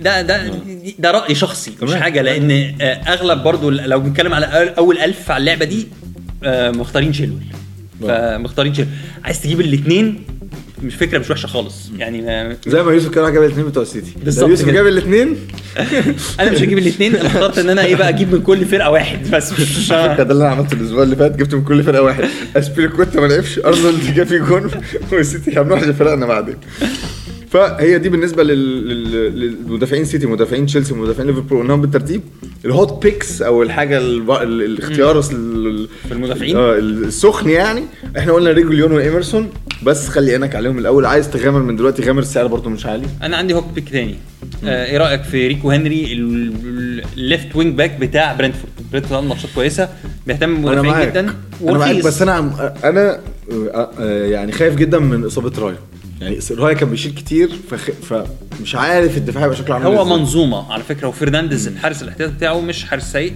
ده 0.00 0.22
ده 0.22 0.50
ده 0.98 1.10
رأي 1.10 1.34
شخصي 1.34 1.72
مش. 1.82 1.94
حاجة 1.94 2.22
لأن 2.22 2.50
آه، 2.80 2.84
أغلب 2.84 3.42
برضو 3.42 3.70
لو 3.70 4.00
بنتكلم 4.00 4.34
على 4.34 4.46
أول- 4.46 4.78
أول 4.78 4.98
ألف 4.98 5.30
على 5.30 5.40
اللعبة 5.40 5.64
دي 5.64 5.88
آه، 6.44 6.70
مختارين 6.70 7.12
شيلويل 7.12 7.42
فمختارين 8.02 8.74
شيلويل 8.74 8.92
عايز 9.24 9.42
تجيب 9.42 9.60
الاثنين 9.60 10.24
مش 10.82 10.94
فكرة 10.94 11.18
مش 11.18 11.30
وحشة 11.30 11.46
خالص. 11.46 11.74
يعني 11.98 12.22
ما 12.22 12.56
زي 12.66 12.82
ما 12.82 12.92
يوسف 12.92 13.08
كان 13.08 13.24
راح 13.24 13.32
جاب 13.32 13.42
الاثنين 13.42 13.66
بتوع 13.66 13.82
السيتي. 13.82 14.12
بالظبط 14.24 14.44
لو 14.44 14.50
يوسف. 14.50 14.68
جاب 14.68 14.86
الاثنين 14.86 15.36
أنا 16.40 16.50
مش 16.50 16.62
هجيب 16.62 16.78
الاثنين 16.78 17.16
أنا 17.16 17.26
اخترت 17.26 17.58
إن 17.58 17.68
أنا 17.70 17.84
إيه 17.84 17.96
بقى 17.96 18.08
أجيب 18.08 18.34
من 18.34 18.42
كل 18.42 18.64
فرقة 18.64 18.90
واحد 18.90 19.30
بس. 19.30 19.52
مش 19.60 19.88
ده 19.88 20.22
اللي 20.22 20.44
أنا 20.44 20.48
عملته 20.48 20.74
الأسبوع 20.74 21.02
اللي 21.02 21.16
فات 21.16 21.36
جبت 21.36 21.54
من 21.54 21.64
كل 21.64 21.82
فرقة 21.82 22.02
واحد. 22.02 22.24
اسبيليكويتا 22.56 23.20
ما 23.20 23.26
لعبش 23.26 23.58
أرنولد 23.58 24.14
جاب 24.14 24.26
فيه 24.26 24.38
جون 24.38 24.70
والسيتي 25.12 25.60
هنروح 25.60 25.82
لفرقنا 25.82 26.26
بعدين. 26.26 26.56
فهي 27.50 27.98
دي 27.98 28.08
بالنسبة 28.08 28.42
لل- 28.42 28.88
لل- 28.88 29.40
للمدافعين 29.40 30.04
سيتي 30.04 30.26
مدافعين 30.26 30.66
تشيلسي 30.66 30.94
ومدافعين 30.94 31.28
ليفربول. 31.28 31.58
قلناهم 31.60 31.80
بالترتيب 31.80 32.20
ال 32.64 32.74
hot 32.74 33.02
picks 33.02 33.42
أو 33.42 33.62
الحاجة 33.62 33.98
الاختيار 33.98 35.22
في 35.22 35.32
المدافعين؟ 36.12 36.56
آه 36.56 36.78
السخن 36.78 37.50
يعني. 37.50 37.82
إحنا 38.18 38.32
قلنا 38.32 38.50
ريجوليون 38.52 38.92
وإيمرسون 38.92 39.48
بس 39.82 40.08
خلي 40.08 40.32
عينك 40.32 40.54
عليهم 40.56 40.78
الأول. 40.78 41.06
عايز 41.06 41.30
تغامر 41.30 41.62
من 41.62 41.76
دلوقتي 41.76 42.02
غامر 42.02 42.22
السعر 42.22 42.46
برضه 42.46 42.70
مش 42.70 42.86
عالي. 42.86 43.06
أنا 43.22 43.36
عندي 43.36 43.54
hot 43.54 43.66
pick 43.74 43.88
تاني. 43.88 44.14
آه 44.64 44.84
إيه 44.86 44.98
رأيك 44.98 45.22
في 45.22 45.46
ريكو 45.48 45.70
هنري 45.70 46.12
ال 47.16 47.24
left 47.24 47.56
wing 47.56 47.74
back 47.74 47.96
بتاع 48.00 48.32
برنتفورد 48.34 48.72
برنتفورد 48.92 49.16
عنده 49.22 49.28
ماتشات 49.34 49.50
كويسة 49.54 49.88
بيهتم 50.26 50.62
بالمدافعين 50.62 51.10
جدا. 51.10 51.20
أنا 51.68 51.78
معاك. 51.78 52.04
بس 52.04 52.22
أنا 52.22 52.38
أنا 52.84 53.20
آه، 53.52 53.90
آه، 54.00 54.24
يعني 54.26 54.52
خايف 54.52 54.74
جدا 54.74 54.98
من 54.98 55.24
إصابة 55.24 55.52
رايا 55.58 55.76
يعني 56.20 56.38
رايا 56.50 56.74
كان 56.74 56.90
بيشيل 56.90 57.14
كتير 57.14 57.50
فخ... 57.70 57.90
فمش 57.90 58.74
عارف 58.74 59.16
الدفاع 59.16 59.42
هيبقى 59.44 59.56
شكله 59.56 59.74
عامل 59.74 59.86
هو 59.86 60.02
إزاي. 60.02 60.16
منظومة 60.18 60.72
على 60.72 60.82
فكرة 60.82 61.08
وفرنانديز 61.08 61.68
الحارس 61.68 62.02
الاحتياطي 62.02 62.32
بتاعه 62.32 62.60
مش 62.60 62.84
حارس 62.84 63.12
سيء. 63.12 63.32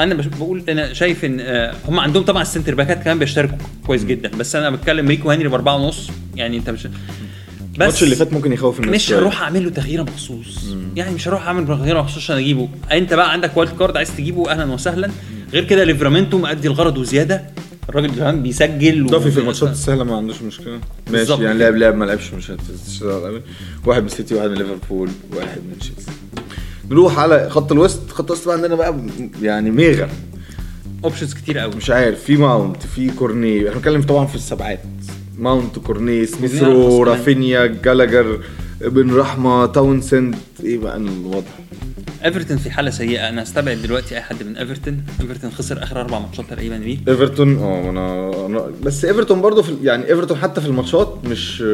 أنا 0.00 0.14
بش- 0.14 0.26
بقول 0.26 0.62
أنا 0.68 0.92
شايف 0.92 1.24
إن 1.24 1.40
آه، 1.40 1.74
هم 1.88 2.00
عندهم 2.00 2.22
طبعا 2.22 2.42
ال 2.42 2.47
center 2.47 2.74
باكات 2.74 3.02
كمان 3.04 3.18
بيشتركوا 3.18 3.56
كويس 3.86 4.04
جدا 4.04 4.28
بس 4.38 4.56
أنا 4.56 4.70
بتكلم 4.70 5.08
ريكو 5.08 5.30
هنري 5.30 5.48
بأربعة 5.48 5.76
ونص 5.76 6.08
يعني 6.36 6.56
أنت 6.56 6.70
مش 6.70 6.88
الماتش 7.74 8.02
اللي 8.02 8.16
فات 8.16 8.32
ممكن 8.32 8.52
يخوف 8.52 8.80
الناس 8.80 8.94
مش. 8.94 9.12
هروح 9.12 9.42
اعمل 9.42 9.64
له 9.64 9.70
تغييرة 9.70 10.02
مخصوص. 10.02 10.64
يعني 10.96 11.14
مش 11.14 11.28
هروح 11.28 11.46
أعمل 11.46 11.66
تغييرة 11.66 12.00
مخصوص 12.02 12.16
عشان 12.22 12.36
أجيبه. 12.36 12.68
أنت 12.92 13.14
بقى 13.14 13.32
عندك 13.32 13.56
wild 13.56 13.72
card 13.78 13.96
عايز 13.96 14.16
تجيبه 14.16 14.50
أهلا 14.50 14.64
وسهلا. 14.72 15.10
غير 15.52 15.64
كده 15.64 15.84
ليفرامينتو 15.84 16.38
مأدي 16.38 16.68
الغرض 16.68 16.98
وزيادة. 16.98 17.44
الراجل 17.88 18.10
كمان 18.14 18.42
بيسجل 18.42 19.06
إضافي 19.06 19.30
في 19.30 19.38
و- 19.38 19.40
الماتشات 19.40 19.68
السهله 19.70 20.04
ما 20.04 20.16
عندوش 20.16 20.42
مشكلة. 20.42 20.80
ماشي 21.10 21.32
يعني. 21.44 21.58
لعب 21.58 21.76
لعب 21.76 21.94
ما 21.94 22.04
لعبش 22.04 22.34
مش 22.34 22.50
هتشتغل 22.50 23.24
قوي 23.26 23.42
واحد 23.86 24.00
من 24.00 24.06
السيتي 24.06 24.34
واحد 24.34 24.48
من 24.50 24.54
ليفربول 24.58 25.10
واحد 25.36 25.58
من 25.70 25.78
تشيلسي. 25.78 26.10
نروح 26.90 27.18
على 27.18 27.50
خط 27.50 27.72
الوسط. 27.72 28.10
خط 28.10 28.30
الوسط 28.30 28.46
بقى 28.46 28.56
عندنا 28.56 28.74
بقى 28.74 28.96
يعني 29.42 29.70
ميغا. 29.70 30.08
اوبشنز 31.04 31.34
كتير 31.34 31.58
قوي 31.58 31.74
مش 31.76 31.90
عارف 31.90 32.22
في 32.24 32.36
ماونت 32.36 32.82
في 32.82 33.10
كورنيه. 33.10 33.58
إحنا 33.58 33.74
بنتكلم 33.74 34.02
طبعا 34.02 34.26
في 34.26 34.34
السبعات. 34.34 34.80
ماونت 35.38 35.78
كورنيه 35.78 36.26
سميث 36.26 36.58
كورنيه 36.58 36.74
رو 36.74 36.82
أرخص 36.86 36.96
كمان. 37.04 37.18
رافينيا 37.18 37.66
جالاجر 37.66 38.40
ابن 38.82 39.14
رحمة 39.14 39.66
تاونسند. 39.66 40.36
إيه 40.64 40.78
بقى 40.78 40.96
الوضع؟ 40.96 41.46
إيفرتون 42.24 42.56
في 42.56 42.70
حالة 42.70 42.90
سيئة. 42.90 43.28
أنا 43.28 43.42
هستبعد 43.42 43.76
دلوقتي 43.76 44.14
أي 44.14 44.20
حد 44.20 44.42
من 44.42 44.56
إيفرتون. 44.56 45.02
إيفرتون 45.20 45.50
خسر 45.50 45.82
آخر 45.82 46.00
أربع 46.00 46.18
ماتشات 46.18 46.46
تقريبا 46.50 46.74
ليه 46.74 46.98
إيفرتون 47.08 47.58
آه 47.58 47.90
أنا 48.46 48.70
بس 48.82 49.04
إيفرتون 49.04 49.40
برضه 49.40 49.62
في 49.62 49.76
يعني 49.82 50.08
إيفرتون 50.08 50.36
حتى 50.36 50.60
في 50.60 50.66
الماتشات 50.66 51.18
مش 51.24 51.64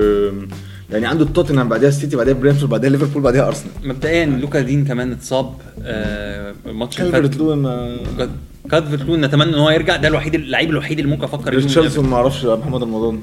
يعني 0.93 1.07
عنده 1.07 1.25
توتنهام 1.25 1.69
بعدها 1.69 1.89
السيتي 1.89 2.17
بعدها 2.17 2.35
برينتفورد 2.35 2.71
بعدها 2.71 2.91
ليفربول 2.91 3.23
بعدها 3.23 3.47
أرسنال. 3.47 3.73
مبدئيا 3.85 4.27
لوكا 4.27 4.61
ديني 4.61 4.85
كمان 4.85 5.13
اتصاب 5.13 5.55
آه، 5.83 6.55
الماتش 6.67 7.01
اللي 7.01 7.13
فات. 7.13 8.29
كالفرت 8.71 9.03
لوين 9.03 9.21
نتمنى 9.21 9.51
إن 9.51 9.55
هو 9.55 9.71
يرجع. 9.71 9.97
ده 9.97 10.09
الوحيد 10.09 10.35
اللعيب 10.35 10.71
الوحيد 10.71 10.99
اللي 10.99 11.11
ممكن 11.11 11.25
أفكر 11.25 11.61
تشيلسي 11.61 12.01
ما 12.01 12.17
أعرفش 12.17 12.45
محمد 12.45 12.83
رمضان. 12.83 13.21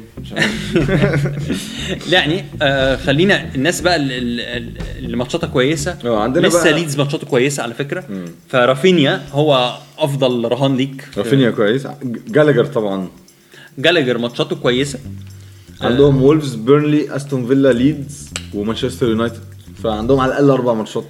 يعني 2.12 2.46
آه 2.62 2.96
خلينا 2.96 3.56
الناس 3.56 3.82
بقى 3.82 3.96
ال- 3.96 4.12
ال- 4.12 4.40
ال- 4.42 4.78
اللي 5.06 5.18
ماتشاتها 5.18 5.48
كويسة. 5.48 5.98
آه، 6.06 6.20
عندنا 6.20 6.48
لسه 6.48 6.64
بقى- 6.64 6.68
ليدز 6.68 6.98
ماتشاته 6.98 7.28
كويسة 7.28 7.64
على 7.64 7.74
فكرة. 7.74 8.04
فرافينيا 8.50 9.22
هو 9.32 9.78
أفضل 10.00 10.46
رهان 10.52 10.78
ليك 10.78 11.02
في- 11.02 11.20
رافينيا 11.20 11.52
كويس. 11.52 11.88
جالاجر 12.28 12.66
طبعا. 12.66 13.08
جالاجر 13.78 14.18
ماتشاته 14.18 14.56
كويسة. 14.56 15.00
عندهم 15.82 16.22
وولفز 16.24 16.56
بيرنلي 16.56 17.16
أستون 17.16 17.48
فيلا 17.48 17.74
ليدز 17.74 18.30
ومانشستر 18.54 19.08
يونايتد. 19.08 19.40
فعندهم 19.84 20.20
على 20.20 20.32
الأقل 20.32 20.50
أربع 20.50 20.74
ماتشات. 20.74 21.04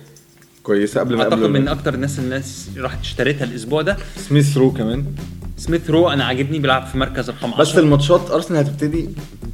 كويسة 0.68 1.00
قبل 1.00 1.16
ما 1.16 1.24
أعتقد 1.24 1.34
قبل 1.44 1.50
من 1.50 1.68
أكتر 1.68 1.94
الناس 1.94 2.20
الناس 2.20 2.70
راحت 2.78 3.00
اشتريتها 3.02 3.44
الأسبوع 3.44 3.82
ده. 3.82 3.98
سميث 4.16 4.58
رو 4.58 4.72
كمان. 4.72 5.06
سميث 5.58 5.90
رو 5.90 6.10
أنا 6.10 6.24
عاجبني 6.24 6.60
بيلعب 6.60 6.86
في 6.86 6.98
مركز 6.98 7.30
رقم 7.30 7.54
10 7.54 7.62
بس 7.62 7.78
الماتشات 7.78 8.32
أرسنال 8.32 8.60
هتبتدي 8.60 9.10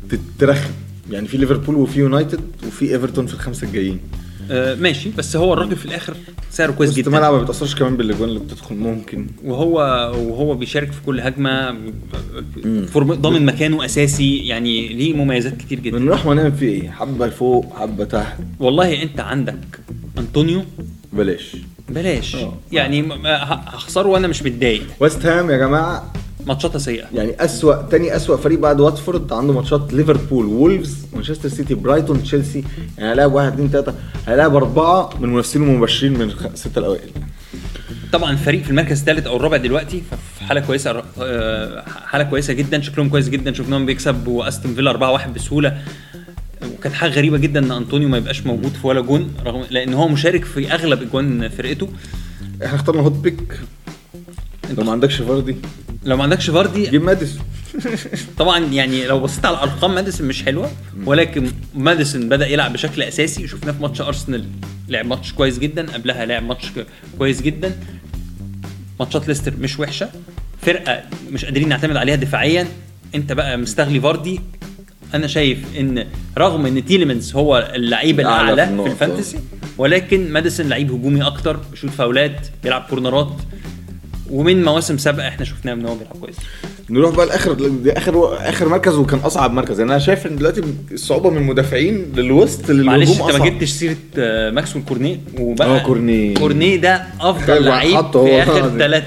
تترخم. 0.10 0.72
يعني 1.12 1.28
في 1.28 1.38
ليفربول 1.38 1.76
وفي 1.76 2.00
يونايتد 2.00 2.40
وفي 2.68 2.92
إيفرتون 2.94 3.26
في 3.28 3.34
الخمسة 3.34 3.68
الجايين. 3.68 4.00
آه 4.52 4.76
ماشي. 4.76 5.10
بس 5.18 5.36
هو 5.36 5.54
الراجل 5.54 5.76
في 5.76 5.86
الآخر 5.86 6.14
سعره 6.52 6.72
كويس 6.72 6.90
وسط 6.90 6.98
جدا. 7.00 7.08
الملعب 7.08 7.34
ما 7.34 7.40
بيتأثرش 7.40 7.76
كمان 7.76 7.98
بالأجوان 7.98 8.30
اللي 8.30 8.40
بتدخل 8.40 8.76
ممكن. 8.76 9.28
وهو 9.44 9.74
وهو 10.18 10.56
بيشارك 10.56 10.92
في 10.92 11.02
كل 11.06 11.20
هجمة 11.20 11.78
form- 12.88 13.14
ضامن 13.14 13.46
مكانه 13.46 13.86
أساسي. 13.86 14.38
يعني 14.38 14.88
ليه 14.88 15.14
مميزات 15.14 15.58
كتير 15.58 15.80
جدا. 15.80 15.98
بنروح 15.98 16.26
ونعمل 16.26 16.52
فيه 16.52 16.68
إيه؟ 16.82 16.90
حبة 16.90 17.28
لفوق 17.28 17.76
حبة 17.80 18.04
تحت. 18.04 18.38
والله 18.60 19.04
أنت 19.04 19.20
عندك 19.20 19.80
أنطونيو. 20.18 20.64
بلاش. 21.14 21.56
بلاش. 21.90 22.36
آه. 22.36 22.54
يعني 22.72 23.10
هخسره 23.26 24.08
وأنا 24.08 24.28
مش 24.28 24.44
متضايق. 24.44 24.84
ويست 25.00 25.26
هام 25.26 25.50
يا 25.50 25.58
جماعة 25.58 26.14
ماتشاتها 26.48 26.80
سيئة. 26.80 27.06
يعني 27.16 27.36
أسوأ 27.40 27.82
تاني 27.82 28.16
أسوأ 28.16 28.38
فريق 28.38 28.60
بعد 28.60 28.80
واتفورد 28.80 29.34
عنده 29.34 29.54
ماتشات 29.54 29.94
ليفربول 29.94 30.46
وولفز 30.46 31.06
مانشستر 31.14 31.50
سيتي 31.50 31.76
برايتون 31.76 32.24
تشيلسي. 32.24 32.64
يعني 32.98 33.12
هيلاعب 33.12 33.34
واحد 33.34 33.54
اثنين 33.54 33.70
ثلاثة 33.70 33.94
هيلاعب 34.28 34.56
أربعة 34.56 35.10
من 35.20 35.30
منافسينه 35.30 35.66
المباشرين 35.66 36.14
من 36.14 36.22
السته 36.54 36.80
الأوائل. 36.80 37.10
طبعا 38.14 38.36
فريق 38.36 38.64
في 38.64 38.70
المركز 38.70 39.00
الثالث 39.00 39.28
أو 39.28 39.36
الرابع 39.36 39.58
دلوقتي 39.58 40.02
ففي 40.12 40.44
حالة 40.44 40.62
كويسة 40.62 41.04
آه، 41.22 41.84
حالة 42.06 42.24
كويسة 42.24 42.54
جدا. 42.54 42.82
شكلهم 42.82 43.10
كويس 43.10 43.30
جدا. 43.30 43.54
شفناهم 43.54 43.86
بيكسبوا 43.86 44.28
أستون 44.28 44.76
فيلا 44.76 44.92
4-1 44.92 45.30
بسهولة. 45.36 45.78
وكانت 46.84 46.96
حاجة 46.96 47.12
غريبة 47.12 47.38
جدا 47.38 47.60
إن 47.60 47.72
أنطونيو 47.72 48.10
ما 48.10 48.18
يبقاش 48.18 48.46
موجود 48.46 48.72
في 48.72 48.88
ولا 48.88 49.02
جون 49.02 49.34
رغم 49.46 49.66
لأن 49.70 49.94
هو 49.94 50.08
مشارك 50.08 50.46
في 50.46 50.74
أغلب 50.74 51.02
أجوان 51.02 51.50
فرقته. 51.50 51.90
إحنا 52.66 52.76
اخترنا 52.76 53.02
hot 53.02 53.12
pick. 53.12 53.60
لو 54.78 54.84
ما 54.84 54.92
عندكش 54.92 55.16
فاردي. 55.16 55.56
لو 56.04 56.18
ما 56.18 56.24
عندكش 56.24 56.50
فاردي 56.50 56.90
جيب 56.90 57.04
ماديسون. 57.04 57.42
طبعا 58.40 58.60
يعني 58.60 59.06
لو 59.06 59.20
بصيت 59.20 59.46
على 59.46 59.58
ارقام 59.58 59.96
ماديسون 59.96 60.28
مش 60.28 60.44
حلوة 60.44 60.72
ولكن 61.06 61.48
ماديسون 61.76 62.30
بدأ 62.30 62.48
يلعب 62.48 62.74
بشكل 62.74 63.02
أساسي. 63.02 63.48
شفناه 63.48 63.72
في 63.72 63.82
ماتش 63.82 64.02
أرسنال 64.02 64.46
لعب 64.90 65.06
ماتش 65.06 65.34
كويس 65.34 65.60
جدا. 65.60 65.92
قبلها 65.92 66.26
لعب 66.26 66.44
ماتش 66.44 66.66
كويس 67.18 67.42
جدا. 67.42 67.80
ماتشات 69.00 69.28
ليستر 69.28 69.54
مش 69.60 69.80
وحشة. 69.80 70.10
فرقة 70.62 71.04
مش 71.32 71.46
قادرين 71.46 71.70
نعتمد 71.70 71.96
عليها 71.96 72.16
دفاعيا. 72.16 72.68
أنت 73.16 73.32
بقى 73.32 73.58
مستغني 73.58 74.02
فاردي. 74.02 74.40
أنا 75.14 75.28
شايف 75.28 75.60
إن 75.80 76.06
رغم 76.38 76.66
إن 76.66 76.86
تيليمانز 76.86 77.36
هو 77.36 77.72
اللعيب 77.76 78.20
الأعلى 78.20 78.54
الأعلى 78.54 78.78
في 78.78 78.84
في 78.84 78.90
ال 78.92 78.98
fantasy 78.98 79.40
ولكن 79.78 80.32
ماديسون 80.32 80.70
لعيب 80.70 80.92
هجومي 80.92 81.24
أكتر 81.24 81.60
بيشوط 81.72 81.90
فاولات 81.90 82.48
بيلعب 82.64 82.82
كورنرات 82.90 83.32
ومن 84.30 84.64
مواسم 84.64 84.98
سابقة 84.98 85.28
إحنا 85.28 85.46
شفناه 85.46 85.74
إن 85.74 85.86
هو 85.86 85.96
بيلعب 85.96 86.14
كويس 86.22 86.36
نروح 86.90 87.16
بقى 87.16 87.26
لآخر 87.26 87.58
آخر 87.98 88.38
آخر 88.50 88.70
مركز 88.70 88.96
وكان 88.96 89.20
أصعب 89.20 89.54
مركز 89.54 89.80
يعني 89.80 89.92
أنا 89.92 90.00
شايف 90.00 90.28
إن 90.28 90.36
دلوقتي 90.36 90.62
الصعوبه 90.92 91.30
من 91.30 91.38
المدافعين 91.38 92.12
للوسط 92.16 92.70
للهجوم 92.72 92.86
معلش 92.86 93.22
أنت 93.22 93.32
ما 93.42 93.46
جبتش 93.50 93.70
سيرة 93.70 93.96
آه، 94.18 94.50
ماكسويل 94.52 94.86
كورنيه 94.86 95.18
وبقى 95.40 95.68
آه، 95.68 95.80
كورنيه. 95.80 96.34
كورنيه 96.36 96.76
ده 96.76 97.04
أفضل 97.22 97.44
خلي 97.44 97.60
لعيب 97.60 98.12
في 98.12 98.44
آخر. 98.44 98.70
ثلاث 98.78 99.04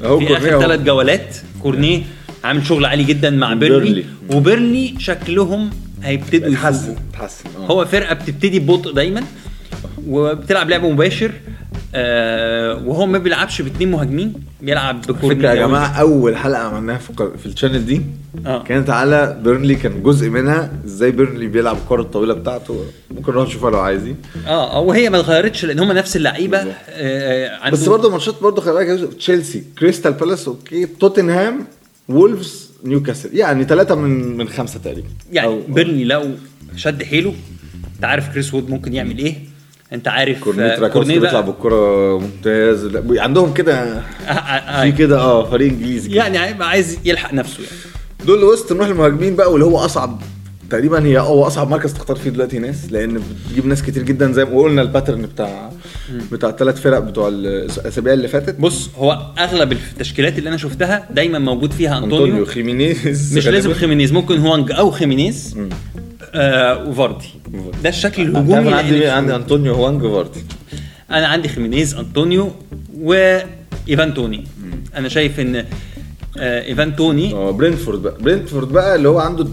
في 0.00 0.36
آخر. 0.36 0.60
ثلاث 0.60 0.80
جولات 0.80 1.36
كورنيه 1.62 2.02
عامل 2.44 2.66
شغل 2.66 2.84
عالي 2.84 3.04
جدا 3.04 3.30
مع 3.30 3.54
بيرنلي 3.54 3.80
بيرنلي. 3.84 4.04
وبيرنلي 4.34 4.94
شكلهم 4.98 5.70
هيبتدوا 6.02 6.48
يفوقوا 6.48 6.68
اتحسن 6.70 6.96
اتحسن 7.14 7.44
آه. 7.58 7.66
هو 7.66 7.84
فرقة 7.84 8.14
بتبتدي 8.14 8.58
ببطء 8.58 8.92
دايما 8.92 9.22
وبتلعب 10.06 10.70
لعب 10.70 10.84
مباشر 10.84 11.30
آه 11.94 12.82
وهو 12.86 13.06
ما 13.06 13.18
بيلعبش 13.18 13.62
باثنين 13.62 13.90
مهاجمين 13.90 14.32
بيلعب 14.62 15.00
بكورنيه 15.02 15.28
فكرة 15.38 15.48
يا 15.48 15.60
قوي. 15.62 15.68
جماعة 15.68 15.86
أول 16.00 16.36
حلقة 16.36 16.62
عملناها 16.62 16.98
في, 16.98 17.12
في 17.38 17.46
ال 17.46 17.51
channel 17.51 17.86
دي 17.86 18.02
آه. 18.46 18.62
كانت 18.62 18.90
على 18.90 19.40
بيرنلي 19.44 19.74
كان 19.74 20.02
جزء 20.02 20.28
منها 20.28 20.72
إزاي 20.84 21.10
بيرنلي 21.10 21.46
بيلعب 21.46 21.76
الكرة 21.76 22.02
الطويلة 22.02 22.34
بتاعته 22.34 22.84
ممكن 23.10 23.32
نروح 23.32 23.48
نشوفها 23.48 23.70
لو 23.70 23.78
عايزين 23.80 24.16
آه 24.46 24.80
وهي 24.80 25.10
ما 25.10 25.20
اتغيرتش 25.20 25.64
لأن 25.64 25.78
هم 25.78 25.92
نفس 25.92 26.16
اللعيبة. 26.16 26.58
آه 26.88 27.56
عندهم 27.56 27.80
بس 27.80 27.88
برضه 27.88 28.10
ماتشات 28.10 28.42
برضه 28.42 28.62
خلي 28.62 28.74
بالك 28.74 29.14
تشيلسي 29.14 29.64
كريستال 29.78 30.12
بالاس 30.12 30.48
أوكي 30.48 30.86
توتنهام 30.86 31.66
وولفز 32.08 32.70
نيوكاسل. 32.84 33.36
يعني 33.36 33.64
ثلاثة 33.64 33.94
من 33.94 34.36
من 34.36 34.48
خمسة 34.48 34.78
تقريبا. 34.84 35.08
يعني 35.32 35.48
أو- 35.48 35.70
بيرني 35.70 36.04
لو 36.04 36.30
شد 36.76 37.02
حيله 37.02 37.34
أنت 37.96 38.04
عارف 38.04 38.28
كريس 38.32 38.54
وود 38.54 38.70
ممكن 38.70 38.94
يعمل 38.94 39.18
إيه؟ 39.18 39.34
أنت 39.92 40.08
عارف 40.08 40.40
كورنيت 40.44 40.72
آه، 40.72 40.78
راكوسكي 40.80 41.18
بيطلع 41.18 41.40
بالكرة 41.40 42.18
ممتاز. 42.18 42.84
لا، 42.84 43.22
عندهم 43.22 43.54
كده 43.54 43.74
آه، 43.82 44.02
آه، 44.30 44.82
في. 44.84 44.92
كده 44.92 45.18
آه 45.20 45.50
فريق 45.50 45.72
إنجليزي. 45.72 46.12
يعني 46.14 46.38
عايز 46.38 46.98
يلحق 47.04 47.34
نفسه 47.34 47.62
يعني. 47.62 47.76
دول 48.26 48.38
الوسط 48.38 48.72
نروح 48.72 48.88
للمهاجمين 48.88 49.36
بقى 49.36 49.52
واللي 49.52 49.64
هو 49.64 49.78
أصعب 49.78 50.22
تقريبا 50.70 51.04
هي 51.06 51.18
هو 51.18 51.46
أصعب 51.46 51.70
مركز 51.70 51.92
تختار 51.94 52.16
فيه 52.16 52.30
دلوقتي 52.30 52.58
ناس 52.58 52.92
لأن 52.92 53.20
بتجيب 53.48 53.66
ناس 53.66 53.82
كتير 53.82 54.02
جدا 54.02 54.32
زي 54.32 54.44
ما 54.44 54.58
قلنا 54.58 54.82
ال 54.82 54.87
pattern 54.87 55.22
بتاع 55.22 55.70
بتاع 56.32 56.48
الثلاث 56.48 56.80
فرق 56.80 56.98
بتوع 56.98 57.28
الأسابيع 57.28 58.12
اللي 58.12 58.28
فاتت. 58.28 58.60
بص 58.60 58.90
هو 58.96 59.32
أغلب 59.38 59.72
التشكيلات 59.72 60.38
اللي 60.38 60.48
أنا 60.48 60.56
شفتها 60.56 61.08
دايما 61.10 61.38
موجود 61.38 61.72
فيها 61.72 61.98
أنطونيو. 61.98 62.24
أنطونيو 62.24 62.44
خيمينيز 62.44 63.36
مش. 63.38 63.48
لازم 63.48 63.72
خيمينيز 63.74 64.12
ممكن 64.12 64.38
هوانج 64.38 64.72
أو 64.72 64.90
خيمينيز 64.90 65.56
آه 66.34 66.88
وفاردي. 66.88 67.28
ده 67.82 67.88
الشكل 67.88 68.22
الهجومي 68.22 68.58
أنا 68.58 68.80
اللي 68.80 69.06
عندي 69.06 69.08
عندي 69.08 69.34
أنطونيو 69.34 69.84
هوانج 69.84 70.02
فاردي 70.02 70.40
أنا 71.10 71.26
عندي 71.26 71.48
خيمينيز 71.48 71.94
أنطونيو 71.94 72.52
وإيفان 73.00 74.14
توني. 74.14 74.44
أنا 74.96 75.08
شايف 75.08 75.40
إن 75.40 75.56
آه 76.38 76.62
إيفان 76.64 76.96
توني 76.96 77.32
آه 77.34 77.50
برينتفورد 77.50 78.02
بقى. 78.02 78.16
برينتفورد 78.20 78.68
بقى 78.68 78.96
اللي 78.96 79.08
هو 79.08 79.18
عنده 79.18 79.46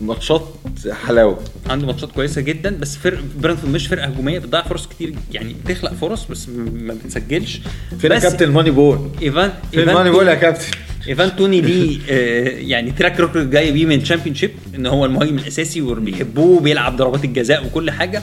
ماتشات 0.00 0.48
حلاوة. 1.06 1.38
عنده 1.70 1.86
ماتشات 1.86 2.12
كويسة 2.12 2.40
جدا 2.40 2.76
بس 2.80 2.96
فرق 2.96 3.18
برنتفورد 3.40 3.72
مش 3.72 3.86
فرقة 3.86 4.06
هجومية 4.06 4.38
بتضيع 4.38 4.62
فرص 4.62 4.86
كتير 4.86 5.14
يعني 5.32 5.56
بتخلق 5.64 5.92
فرص 5.92 6.24
بس 6.30 6.48
ما 6.72 6.94
بتسجلش. 6.94 7.60
فين 7.98 8.10
بس 8.10 8.22
كابتن 8.22 8.50
money 8.50 8.70
ball؟ 8.70 9.10
ايفان 9.22 9.52
فين 9.72 9.86
money 9.86 10.10
ball 10.10 10.28
يا 10.28 10.34
كابتن؟ 10.34 10.66
إيفان 11.08 11.36
توني 11.36 11.60
ليه 11.60 11.98
آه، 12.10 12.48
يعني 12.48 12.90
track 12.90 13.20
record 13.20 13.50
جاي 13.50 13.72
بيه 13.72 13.86
من 13.86 14.02
تشامبيونشيب 14.02 14.50
إن 14.74 14.86
هو 14.86 15.04
المهاجم 15.04 15.38
الأساسي 15.38 15.82
وبيحبوه 15.82 16.56
وبيلعب 16.58 16.96
ضربات 16.96 17.24
الجزاء 17.24 17.66
وكل 17.66 17.90
حاجة. 17.90 18.22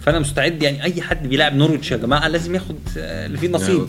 فأنا 0.00 0.18
مستعد 0.18 0.62
يعني 0.62 0.82
أي 0.82 1.02
حد 1.02 1.28
بيلعب 1.28 1.56
نورويتش 1.56 1.92
يا 1.92 1.96
جماعة 1.96 2.28
لازم 2.28 2.54
ياخد 2.54 2.76
آه، 2.98 3.26
اللي 3.26 3.38
فيه 3.38 3.48
نصيب. 3.48 3.86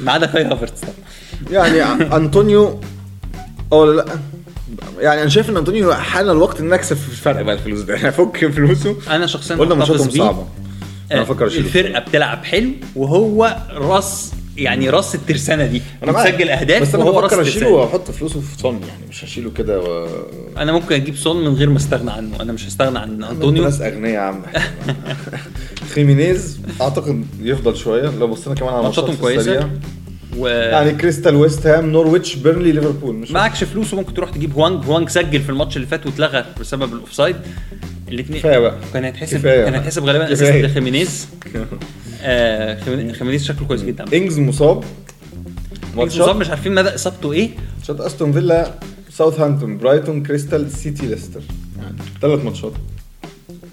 ما 0.00 0.12
عدا 0.12 0.26
كاي 0.26 0.44
هافرتس. 0.44 0.80
طبعا 0.80 1.66
يعني 1.68 2.16
أنطونيو 2.16 2.80
ولا 3.70 3.96
لا. 3.96 4.06
يعني 4.98 5.20
أنا 5.22 5.30
شايف 5.30 5.50
إن 5.50 5.56
أنطونيو 5.56 5.94
حان 5.94 6.30
الوقت 6.30 6.60
ان 6.60 6.68
نكسب 6.68 6.96
في 6.96 7.08
الفرق. 7.08 7.42
بقى 7.42 7.54
الفلوس 7.54 7.80
ده. 7.80 7.94
إحنا 7.94 8.10
فك 8.18 8.46
فلوسه. 8.46 8.96
أنا 9.10 9.26
شخصيا 9.26 9.56
قلنا 9.56 9.74
ماتشاتهم. 9.74 10.10
صعبة. 10.10 10.46
أنا 11.12 11.20
آه، 11.20 11.22
بفكر 11.24 11.46
اشيله 11.46 11.64
الفرقة 11.66 11.98
بتلعب 12.00 12.44
حلو 12.44 12.70
وهو 12.96 13.56
راس 13.72 14.32
يعني 14.56 14.90
راس 14.90 15.14
الترسانة 15.14 15.66
دي. 15.66 15.82
أنا. 16.02 16.12
بتسجل 16.12 16.48
أهداف 16.50 16.82
بس 16.82 16.94
أنا 16.94 17.04
وهو 17.04 17.22
بفكر 17.22 17.42
اشيله 17.42 17.68
واحط 17.68 18.10
فلوسه 18.10 18.40
في 18.40 18.58
صن 18.58 18.72
يعني 18.88 19.06
مش 19.10 19.24
هشيله 19.24 19.50
كده 19.50 19.80
و... 19.80 20.08
أنا 20.56 20.72
ممكن 20.72 20.94
أجيب 20.94 21.16
سون 21.16 21.44
من 21.44 21.54
غير 21.54 21.70
ما 21.70 21.76
أستغنى 21.76 22.10
عنه. 22.10 22.40
أنا 22.40 22.52
مش 22.52 22.66
هستغنى 22.68 22.98
عن 22.98 23.24
أنطونيو. 23.24 23.64
ناس 23.64 23.80
أغنياء 23.80 24.14
يا 24.14 24.18
عم. 24.20 24.42
خيمينيز 25.94 26.58
أعتقد 26.80 27.26
يفضل 27.42 27.76
شوية. 27.76 28.10
لو 28.18 28.26
بصينا 28.26 28.56
كمان 28.56 28.74
على 28.74 28.82
ماتشاتهم. 28.82 29.16
كويسة. 29.16 29.70
و 30.38 30.46
يعني 30.48 30.90
كريستال 30.92 31.34
ويست 31.36 31.66
هام 31.66 31.92
نورويتش 31.92 32.34
بيرنلي 32.36 32.72
ليفربول. 32.72 33.14
مش 33.14 33.30
معكش 33.30 33.64
فلوس 33.64 33.94
وممكن 33.94 34.14
تروح 34.14 34.30
تجيب 34.30 34.52
هوانج 34.52 34.84
هوانج 34.84 35.08
سجل 35.08 35.40
في 35.42 35.50
الماتش 35.50 35.76
اللي 35.76 35.86
فات 35.86 36.06
واتلغى 36.06 36.44
بسبب 36.60 36.94
ال 36.94 36.99
offside. 36.99 37.36
الاثنين 38.08 38.38
كفاية 38.40 38.58
بقى. 38.58 38.74
كان 38.94 39.04
هيتحسب 39.04 39.42
كان. 39.42 39.74
هيتحسب 39.74 40.04
غالبا. 40.04 40.32
assist 40.32 40.52
لخيمينيز. 40.54 41.28
آه 42.22 42.80
خيمين- 42.80 43.12
خيمينيز 43.12 43.44
شكله 43.44 43.66
كويس 43.68 43.82
جدا. 43.82 44.04
إنجز 44.16 44.38
مصاب. 44.38 44.84
ماتشات 45.96 46.18
ماتشات 46.20 46.36
مش 46.36 46.50
عارفين 46.50 46.74
مدى 46.74 46.88
إصابته 46.88 47.32
إيه. 47.32 47.50
ماتشات 47.78 48.00
أستون 48.00 48.32
فيلا 48.32 48.74
ساوثهامبتون 49.10 49.78
برايتون 49.78 50.22
كريستال 50.22 50.70
سيتي 50.70 51.06
ليستر 51.06 51.40
يعني 51.82 51.96
ثلاث 52.22 52.44
ماتشات. 52.44 52.72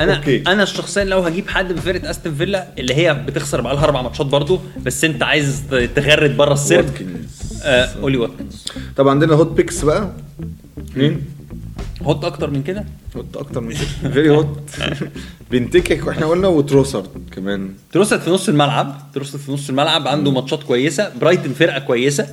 أنا 0.01 0.15
okay. 0.17 0.43
أنا 0.47 0.65
شخصيا 0.65 1.03
لو 1.03 1.19
هجيب 1.19 1.49
حد 1.49 1.71
من 1.71 1.79
فرقة 1.79 2.09
أستون 2.09 2.35
فيلا 2.35 2.67
اللي 2.79 2.93
هي 2.93 3.13
بتخسر 3.13 3.61
بقى 3.61 3.75
لها 3.75 3.83
أربع 3.83 4.01
ماتشات 4.01 4.25
برضه 4.25 4.59
بس 4.85 5.03
أنت 5.03 5.23
عايز 5.23 5.63
تغرد 5.95 6.37
بره 6.37 6.49
واتكنز. 6.71 7.43
آه 7.63 7.85
اولي 8.01 8.17
واتكنز 8.17 8.65
طب 8.95 9.07
عندنا 9.07 9.33
hot 9.33 9.51
picks 9.51 9.85
بقى. 9.85 10.11
مين؟ 10.95 11.21
hot 12.01 12.25
أكتر 12.25 12.49
من 12.49 12.63
كده؟ 12.63 12.85
hot 13.17 13.37
أكتر 13.37 13.61
من 13.61 13.73
كده. 13.73 14.11
very 14.11 14.29
hot 14.29 14.59
بنتيكي 15.51 16.07
وإحنا 16.07 16.25
قلنا 16.25 16.47
وتروسارد 16.47 17.07
كمان. 17.31 17.73
تروسارد 17.91 18.19
في 18.19 18.29
نص 18.29 18.49
الملعب. 18.49 19.01
تروسارد 19.13 19.39
في 19.39 19.51
نص 19.51 19.69
الملعب. 19.69 20.07
عنده 20.07 20.31
ماتشات 20.31 20.63
كويسة. 20.63 21.11
برايتون 21.21 21.53
فرقة 21.53 21.79
كويسة. 21.79 22.27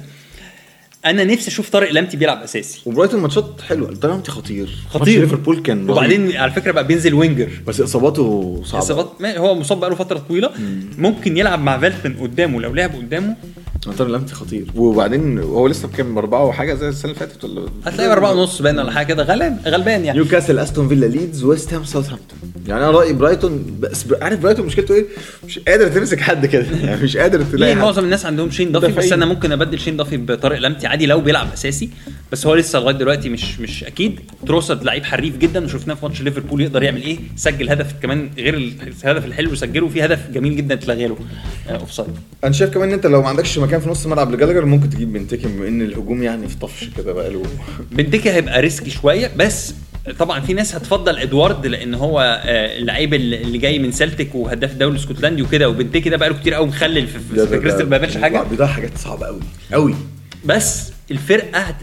أنا 1.05 1.25
نفسي 1.25 1.49
أشوف 1.49 1.71
طارق 1.71 1.93
لمتي 1.93 2.17
بيلعب 2.17 2.43
أساسي. 2.43 2.81
وبرايتون 2.87 3.21
ماتشات 3.21 3.61
حلوة. 3.69 3.91
ده 3.91 4.02
لامبتي 4.02 4.31
خطير. 4.31 4.69
ماتش 4.85 4.97
خطير 5.03 5.21
ليفربول 5.21 5.63
كان. 5.63 5.91
وبعدين 5.91 6.37
على 6.37 6.53
فكرة 6.53 6.73
بقى 6.73 6.87
بينزل 6.87 7.15
winger. 7.15 7.51
بس 7.67 7.81
إصاباته 7.81 8.61
صعبة. 8.65 8.85
اصابات 8.85 9.23
هو 9.23 9.55
مصاب 9.55 9.81
بقاله 9.81 9.95
فترة 9.95 10.19
طويلة. 10.19 10.51
ممكن 10.99 11.37
يلعب 11.37 11.61
مع 11.61 11.79
فيلتمان 11.79 12.15
قدامه 12.15 12.61
لو 12.61 12.75
لعب 12.75 12.91
قدامه 12.91 13.37
طارق 13.87 14.11
لمتي 14.11 14.35
خطير. 14.35 14.67
وبعدين 14.77 15.39
هو 15.39 15.67
لسه 15.67 15.89
بكام؟ 15.89 16.19
أربعة 16.19 16.45
وحاجة 16.45 16.75
زي 16.75 16.89
السنة 16.89 17.13
اللي 17.13 17.27
فاتت 17.27 17.45
ولا؟ 17.45 17.67
هتلاقي 17.87 18.13
أربعة 18.13 18.33
ونص 18.33 18.63
باين 18.63 18.79
ولا 18.79 18.91
حاجة 18.93 19.07
كده. 19.07 19.23
غلبان 19.23 19.59
غلبان 19.67 20.05
يعني. 20.05 20.19
نيوكاسل 20.19 20.59
أستون 20.59 20.89
فيلا 20.89 21.07
ليدز 21.07 21.45
ويست 21.45 21.75
هام 21.75 21.85
ساوثهامبتون. 21.85 22.39
يعني 22.67 22.85
أنا 22.85 22.91
رأيي 22.91 23.13
برايتون 23.13 23.77
بس 23.81 24.05
عارف 24.23 24.41
برايتون 24.41 24.67
مشكلته 24.67 24.95
إيه؟ 24.95 25.05
مش 25.47 25.59
قادر 25.59 25.89
تمسك 25.89 26.21
حد 26.21 26.47
كده. 26.47 26.67
يعني 26.85 27.03
مش 27.03 27.17
قادر 27.17 27.43
تلاقي 27.43 27.75
ليه. 27.75 27.83
معظم 27.83 28.05
الناس 28.05 28.27
عندهم 28.27 28.51
شين 28.51 28.73
دافي؟ 28.73 28.93
بس. 28.93 29.13
أنا 29.13 29.27
ممكن 29.27 29.53
أبدل 29.53 29.79
شين 29.79 29.97
دافي 29.97 30.17
بطارق 30.17 30.59
لمتي 30.59 30.87
عادي 30.87 31.07
لو 31.07 31.21
بيلعب 31.21 31.53
أساسي. 31.53 31.91
بس 32.33 32.47
هو 32.47 32.55
لسه 32.55 32.79
لغاية 32.79 32.97
دلوقتي 32.97 33.29
مش 33.29 33.61
مش 33.61 33.85
أكيد. 33.85 34.21
تروسارد 34.47 34.85
لعيب 34.85 35.05
حريف 35.05 35.37
جدا. 35.39 35.65
وشفناه 35.65 35.95
في 35.95 36.05
ماتش 36.07 36.23
ليفربول 36.23 36.61
يقدر 36.61 36.83
يعمل 36.83 37.03
إيه؟ 37.03 37.19
سجل 37.37 37.71
هدف 37.71 37.95
كمان 38.03 38.31
غير 38.39 38.55
الهدف 38.55 39.25
الحلو 39.25 39.55
سجله. 39.55 39.89
في 39.89 40.05
هدف 40.05 40.31
جميل 40.31 40.57
جدا 40.57 40.75
اتلغى 40.75 41.07
له 41.07 41.17
آه، 41.69 41.77
offside 41.77 42.09
أنا 42.45 42.53
شايف 42.53 42.71
كمان 42.75 42.89
إن 42.89 42.95
أنت 42.95 43.07
لو 43.07 43.23
ما 43.23 43.29
عندكش 43.29 43.59
مكان 43.71 43.81
في 43.81 43.89
نص 43.89 44.05
الملعب 44.05 44.33
لجالاجر 44.35 44.65
ممكن 44.65 44.91
تجيب 44.91 45.13
بنتيكي 45.13 45.49
بما 45.49 45.69
إن 45.69 45.83
الهجوم 45.83 46.23
يعني 46.23 46.49
في 46.49 46.57
طفش 46.57 46.89
كده 46.97 47.13
بقى 47.13 47.31
له. 47.31 47.43
بنتيكي 47.93 48.31
هيبقى 48.31 48.61
risky 48.61 48.91
شوية 48.91 49.31
بس 49.37 49.75
طبعا 50.19 50.41
في 50.41 50.53
ناس 50.55 50.75
هتفضل 50.75 51.19
إدوارد 51.19 51.67
لأن 51.67 51.95
هو 51.95 52.21
آه، 52.45 52.79
اللعيب 52.79 53.15
اللي 53.15 53.59
جاي 53.59 53.79
من 53.79 53.93
سلتك 53.93 54.35
وهداف 54.35 54.73
الدوري 54.73 54.93
الاسكتلندي 54.97 55.43
وكده 55.43 55.69
وبنتيكي 55.69 56.11
ده 56.11 56.17
بقاله 56.17 56.35
كتير 56.39 56.55
قوي 56.55 56.67
مخلل 56.67 57.07
في, 57.07 57.19
كريستال 57.35 57.89
ما 57.91 57.99
بيعملش 57.99 58.17
حاجة. 58.17 58.43
بيضيع 58.43 58.67
حاجات 58.67 58.99
صعبة 58.99 59.27
قوي 59.27 59.41
قوي. 59.73 59.95
بس 60.45 60.93
الفرقة. 61.11 61.77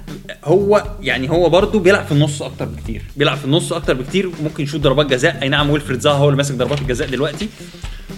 هو 0.44 0.84
يعني 1.02 1.30
هو 1.30 1.50
برضه 1.50 1.80
بيلعب 1.80 2.06
في 2.06 2.12
النص 2.12 2.42
أكتر 2.42 2.66
بكتير 2.66 3.02
بيلعب 3.18 3.38
في 3.38 3.46
النص 3.46 3.74
أكتر 3.74 3.94
بكتير 3.94 4.32
ممكن 4.44 4.64
يشوط 4.64 4.82
ضربات 4.82 5.06
جزاء. 5.06 5.40
أي 5.42 5.50
نعم 5.50 5.70
ويلفريد 5.70 6.00
زاها 6.00 6.14
هو 6.14 6.26
اللي 6.26 6.38
ماسك 6.38 6.56
ضربات 6.56 6.82
الجزاء 6.82 7.10
دلوقتي. 7.10 7.50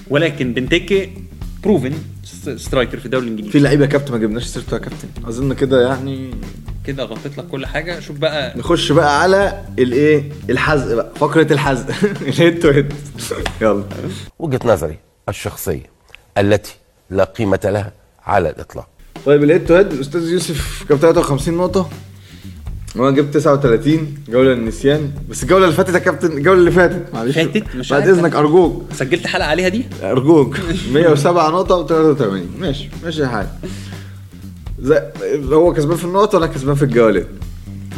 ولكن 0.09 0.53
بنتيكي 0.53 1.09
proven 1.63 1.93
striker 2.55 2.99
في 2.99 3.05
الدوري 3.05 3.23
الإنجليزي. 3.25 3.51
في 3.51 3.59
لعيبة 3.59 3.85
كابتن 3.85 4.11
ما 4.11 4.17
جبناش 4.17 4.45
سيرته 4.45 4.73
يا 4.73 4.79
كابتن. 4.79 5.07
أظن 5.27 5.53
كده 5.53 5.87
يعني 5.87 6.31
كده 6.85 7.03
غطيت 7.03 7.37
لك 7.37 7.47
كل 7.47 7.65
حاجة. 7.65 7.99
شوف 7.99 8.17
بقى 8.17 8.57
نخش 8.57 8.91
بقى 8.91 9.21
على 9.21 9.63
الايه 9.79 10.31
الحزق 10.49 10.95
بقى. 10.95 11.11
فقرة 11.15 11.53
الحزق. 11.53 11.89
ال 12.21 12.29
head 12.29 12.59
to 12.59 12.69
head. 12.69 12.93
يلا. 13.61 13.83
وجهة 14.39 14.59
نظري 14.65 14.97
الشخصية 15.29 15.89
التي 16.37 16.75
لا 17.09 17.23
قيمة 17.23 17.59
لها 17.63 17.93
على 18.25 18.49
الإطلاق. 18.49 18.87
طيب 19.25 19.43
ال 19.43 19.48
head 19.48 19.65
to 19.65 19.75
head. 19.75 19.93
الاستاذ 19.93 20.29
يوسف 20.29 20.85
جاب 20.89 20.97
53 20.97 21.57
نقطة. 21.57 21.89
وأنا 22.95 23.15
جبت 23.15 23.33
39 23.33 24.15
جولة 24.29 24.53
للنسيان. 24.53 25.11
بس 25.29 25.43
الجولة 25.43 25.65
اللي 25.65 25.75
فاتت 25.75 25.93
يا 25.93 25.99
كابتن 25.99 26.37
الجولة 26.37 26.59
اللي 26.59 26.71
فاتت. 26.71 27.13
معلش. 27.13 27.35
فاتت؟ 27.35 27.75
مش 27.75 27.89
بعد. 27.93 28.07
إذنك 28.07 28.35
أرجوك. 28.35 28.83
سجلت 28.93 29.27
حلقة 29.27 29.47
عليها 29.47 29.67
دي؟ 29.69 29.85
أرجوك. 30.03 30.57
107 30.93 31.49
نقطة 31.49 32.15
و83 32.15 32.61
ماشي 32.61 32.89
ماشي 33.03 33.21
يا 33.21 33.27
حاج. 33.27 33.47
هو 35.51 35.73
كسبان 35.73 35.97
في 35.97 36.05
النقط 36.05 36.35
وأنا 36.35 36.47
كسبان 36.47 36.75
في 36.75 36.83
الجولات 36.83 37.27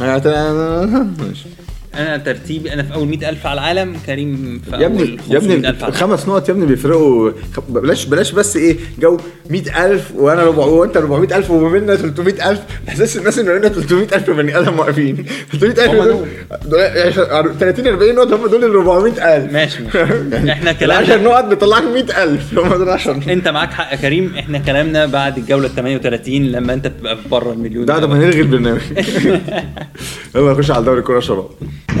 ماشي. 0.00 1.46
أنا 1.94 2.16
ترتيبي 2.16 2.72
أنا 2.72 2.82
في 2.82 2.94
اول 2.94 3.08
100000 3.08 3.46
على 3.46 3.60
العالم 3.60 3.96
كريم 4.06 4.62
في 4.70 4.76
يا 4.76 4.86
ابني 4.86 5.00
أول 5.02 5.18
يا 5.30 5.36
ابني 5.36 5.48
500000 5.54 5.84
على 5.84 5.92
العالم. 5.94 5.94
خمس 6.16 6.28
نقط 6.28 6.48
يا 6.48 6.54
ابني 6.54 6.66
بيفرقوا. 6.66 7.30
بلاش 7.68 8.04
بلاش 8.04 8.32
بس 8.32 8.56
إيه 8.56 8.76
جو 8.98 9.16
100000 9.50 10.12
وأنا 10.14 10.42
ربع 10.42 10.64
وانت 10.64 10.96
400000 10.96 11.50
وما 11.50 11.68
بيننا 11.68 11.96
300000 11.96 12.60
احساس 12.88 13.16
الناس 13.16 13.38
ان 13.38 13.46
بيننا 13.46 13.68
300000 13.68 14.30
بني 14.30 14.58
آدم 14.58 14.78
واقفين. 14.78 15.24
300000 15.52 15.90
هم 15.90 16.04
دول 16.04 16.26
دول. 16.64 17.54
30 17.60 17.86
40 17.86 18.14
نقط 18.14 18.32
هم 18.32 18.46
دول 18.46 18.64
ال 18.64 18.70
400000 18.76 19.52
ماشي 19.52 19.82
ماشي. 19.82 20.52
إحنا 20.52 20.70
10 20.70 20.78
كلامنا 20.80 21.16
نقط 21.16 21.44
بيطلعك 21.44 21.82
100000 21.82 22.58
هم 22.58 22.68
دول 22.74 22.88
10 22.90 23.12
نقط 23.12 23.28
انت 23.28 23.48
معاك 23.48 23.72
حق 23.72 23.92
يا 23.92 23.96
كريم. 23.96 24.34
إحنا 24.38 24.58
كلامنا 24.58 25.06
بعد 25.06 25.38
الجولة 25.38 25.66
ال 25.66 25.74
38 25.74 26.42
لما 26.42 26.72
انت 26.74 26.86
بتبقى 26.86 27.18
بره 27.30 27.52
المليون. 27.52 27.84
ده 27.86 27.98
ده 27.98 28.06
ما 28.06 28.18
نلغي 28.18 28.40
البرنامج. 28.40 28.80
يلا 30.34 30.52
نخش 30.52 30.70
على 30.70 30.80
الدوري 30.80 31.02
كرة 31.02 31.20
شراب 31.20 31.46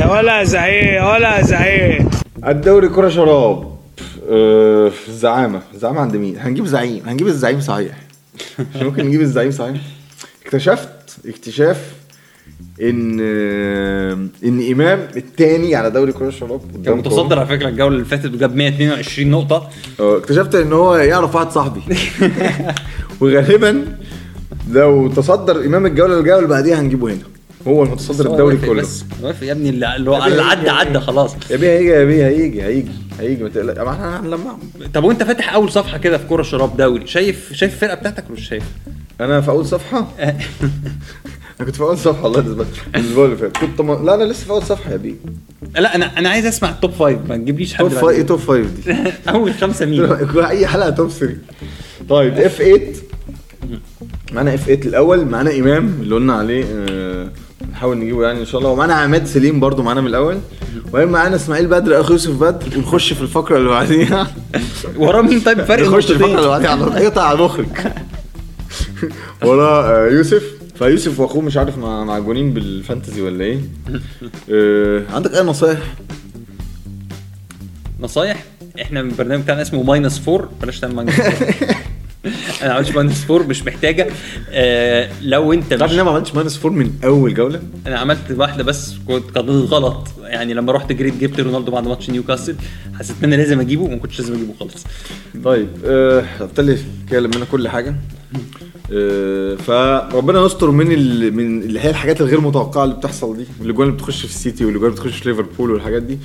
يا 0.00 0.06
ولا 0.12 0.44
زعيق 0.44 1.04
ولا 1.12 1.42
زعيق 1.42 2.02
الدوري 2.46 2.88
كرة 2.88 3.08
شراب. 3.08 3.72
آه، 4.30 4.92
الزعامة 5.08 5.60
الزعامة 5.74 6.00
عند 6.00 6.16
مين؟ 6.16 6.36
هنجيب 6.38 6.66
زعيم. 6.66 7.02
هنجيب 7.06 7.26
الزعيم 7.26 7.60
صحيح. 7.60 7.96
مش 8.76 8.82
ممكن 8.86 9.06
نجيب 9.06 9.20
الزعيم 9.20 9.50
صحيح. 9.50 9.76
اكتشفت 10.46 10.88
اكتشاف 11.26 11.92
إن 12.82 13.18
آه، 13.22 14.12
إن 14.44 14.70
إمام 14.72 15.08
التاني 15.16 15.74
على 15.74 15.90
دوري 15.90 16.12
كرة 16.12 16.28
الشراب 16.28 16.60
كان. 16.84 16.96
متصدر 16.96 17.38
على 17.38 17.48
فكرة 17.48 17.68
الجولة 17.68 17.94
اللي 17.94 18.04
فاتت 18.04 18.34
وجاب 18.34 18.56
122 18.56 19.30
نقطة. 19.30 19.68
أه، 20.00 20.16
اكتشفت 20.16 20.54
إن 20.54 20.72
هو 20.72 20.96
يعرف 20.96 21.34
واحد 21.34 21.50
صاحبي. 21.50 21.80
وغالبا 23.20 23.84
لو 24.70 25.08
تصدر 25.08 25.64
إمام 25.66 25.86
الجولة 25.86 26.18
الجوله 26.18 26.36
اللي 26.38 26.48
بعديها 26.48 26.80
هنجيبه 26.80 27.06
هنا. 27.12 27.31
هو 27.66 27.82
المتصدر 27.82 28.32
الدوري 28.32 28.56
كله. 28.56 28.82
بس 28.82 29.04
وافق 29.22 29.46
يا 29.46 29.52
ابني 29.52 29.68
اللي 29.70 30.10
هو 30.10 30.24
اللي 30.26 30.42
عدى 30.42 30.70
عدى 30.70 31.00
خلاص. 31.00 31.34
يا 31.50 31.56
بيه 31.56 31.68
هيجي 31.78 31.88
يا 31.88 32.04
بيه 32.04 32.26
هيجي 32.26 32.62
هيجي 32.62 32.90
هيجي 33.20 33.42
ما 33.42 33.48
تقلقش 33.48 33.78
إحنا 33.78 34.58
طب 34.94 35.04
وانت 35.04 35.22
فاتح 35.22 35.54
اول 35.54 35.70
صفحة 35.72 35.98
كده 35.98 36.18
في 36.18 36.26
كوره 36.26 36.42
شراب 36.42 36.76
دوري 36.76 37.06
شايف 37.06 37.52
شايف 37.52 37.72
الفرقة 37.74 37.94
بتاعتك 37.94 38.24
ولا 38.24 38.32
مش 38.32 38.48
شايف؟ 38.48 38.64
أنا 39.20 39.40
في 39.40 39.50
أول 39.50 39.66
صفحة؟ 39.66 40.08
أنا 41.60 41.66
كنت 41.66 41.76
في 41.76 41.82
أول 41.82 41.98
صفحة 41.98 42.22
والله 42.24 42.66
الأسبوع 42.94 43.24
اللي 43.24 43.36
فات. 43.36 43.56
كنت. 43.56 43.80
لا 43.80 44.14
أنا 44.14 44.24
لسه 44.24 44.44
في 44.44 44.50
أول 44.50 44.62
صفحة 44.62 44.92
يا 44.92 44.96
بيه. 44.96 45.14
لا 45.74 45.94
أنا 45.94 46.18
أنا 46.18 46.28
عايز 46.28 46.46
أسمع 46.46 46.70
ال 46.70 46.75
top 46.75 46.90
five 46.90 47.18
ما 47.28 47.36
تجيبليش 47.36 47.74
حد 47.74 47.80
top 47.84 47.92
five 47.92 48.18
إيه 48.18 48.22
top 48.26 48.38
five 48.38 48.66
دي. 48.86 48.94
أول 49.32 49.54
خمسة 49.54 49.86
مين؟ 49.86 50.04
أي 50.36 50.66
حلقة 50.66 50.90
top 50.90 51.10
3 51.10 51.36
طيب 52.08 52.38
اف 52.38 52.56
8 52.56 52.92
معانا 54.32 54.54
اف 54.54 54.64
8 54.66 54.82
الأول 54.84 55.24
معانا 55.24 55.50
إمام 55.58 55.86
اللي 56.00 56.14
قلنا 56.14 56.32
عليه 56.32 56.64
آه، 56.72 57.28
نحاول 57.72 57.98
نجيبه 57.98 58.26
يعني 58.26 58.40
إن 58.40 58.46
شاء 58.46 58.58
الله. 58.60 58.70
ومعانا 58.70 58.94
عماد 58.94 59.26
سليم 59.26 59.60
برضو 59.60 59.82
معانا 59.82 60.00
من 60.00 60.06
الأول. 60.06 60.38
وبعدين 60.88 61.12
معانا 61.12 61.36
إسماعيل 61.36 61.66
بدر 61.66 62.00
أخو 62.00 62.12
يوسف 62.12 62.30
بدر؟ 62.40 62.78
ونخش 62.78 63.12
في 63.12 63.22
الفقرة 63.22 63.56
اللي 63.58 63.68
بعديها. 63.68 64.26
وراه 64.96 65.22
مين؟ 65.22 65.40
طيب 65.40 65.62
فرق 65.64 65.88
نخش 65.88 66.10
الفقرة 66.10 66.36
اللي 66.38 66.48
بعديها 66.48 66.70
على 66.70 66.84
طول. 66.84 66.96
اقطع 66.96 67.22
على 67.22 67.38
المخرج 67.38 67.66
وراه 69.44 69.84
آه، 69.84 70.08
يوسف. 70.10 70.42
فيوسف 70.78 71.20
وأخوه 71.20 71.42
مش 71.42 71.56
عارف 71.56 71.78
مع- 71.78 72.04
معجونين 72.04 72.52
بالفانتزي 72.54 73.22
ولا 73.22 73.44
إيه. 73.44 73.60
آه، 74.52 75.02
عندك 75.14 75.34
أي 75.34 75.42
نصايح؟ 75.42 75.78
نصايح؟ 78.00 78.44
إحنا 78.82 79.00
البرنامج 79.00 79.42
بتاعنا 79.42 79.62
اسمه 79.62 79.82
minus 79.82 80.18
four 80.18 80.48
بلاش 80.62 80.80
تعمل 80.80 80.94
minus 80.94 81.10
four 81.20 81.48
أنا 82.62 82.68
ما 82.68 82.74
عملتش 82.74 82.94
minus 82.94 83.24
four 83.24 83.46
مش 83.46 83.62
محتاجة. 83.64 84.08
آه 84.50 85.10
لو 85.22 85.52
أنت 85.52 85.74
مش 85.74 85.82
إن 85.82 85.94
أنا 85.94 86.02
ما 86.02 86.10
عملتش 86.10 86.34
minus 86.34 86.56
four 86.56 86.70
من 86.70 86.90
أول 87.04 87.34
جولة؟ 87.34 87.62
أنا 87.86 87.98
عملت 87.98 88.30
واحدة 88.30 88.64
بس 88.64 88.94
كنت 89.08 89.30
كانت 89.30 89.48
غلط. 89.50 90.08
يعني 90.22 90.54
لما 90.54 90.72
رحت 90.72 90.92
جريت 90.92 91.14
جبت 91.16 91.40
رونالدو 91.40 91.72
بعد 91.72 91.88
ماتش 91.88 92.10
نيوكاسل 92.10 92.56
حسيت 92.98 93.16
إن 93.24 93.32
أنا 93.32 93.42
لازم 93.42 93.60
أجيبه 93.60 93.82
وما 93.82 93.96
كنتش 93.96 94.20
لازم 94.20 94.34
أجيبه 94.34 94.52
خالص. 94.60 94.84
طيب 95.44 95.68
آه، 95.84 96.24
ابتدي 96.40 96.76
أتكلم 97.04 97.30
منها 97.34 97.44
كل 97.44 97.68
حاجة. 97.68 97.94
آه، 98.92 99.54
فربنا 99.54 100.46
يستر 100.46 100.70
من 100.70 100.92
ال... 100.92 101.34
من 101.34 101.62
اللي 101.62 101.80
هي 101.80 101.90
الحاجات 101.90 102.20
الغير 102.20 102.40
متوقعة 102.40 102.84
اللي 102.84 102.94
بتحصل 102.94 103.36
دي 103.36 103.44
والاجوان 103.60 103.88
اللي 103.88 103.98
بتخش 103.98 104.18
في 104.18 104.32
السيتي 104.34 104.64
والاجوان 104.64 104.90
اللي 104.90 105.02
بتخش 105.02 105.18
في 105.18 105.28
ليفربول 105.28 105.70
والحاجات 105.70 106.02
دي. 106.02 106.18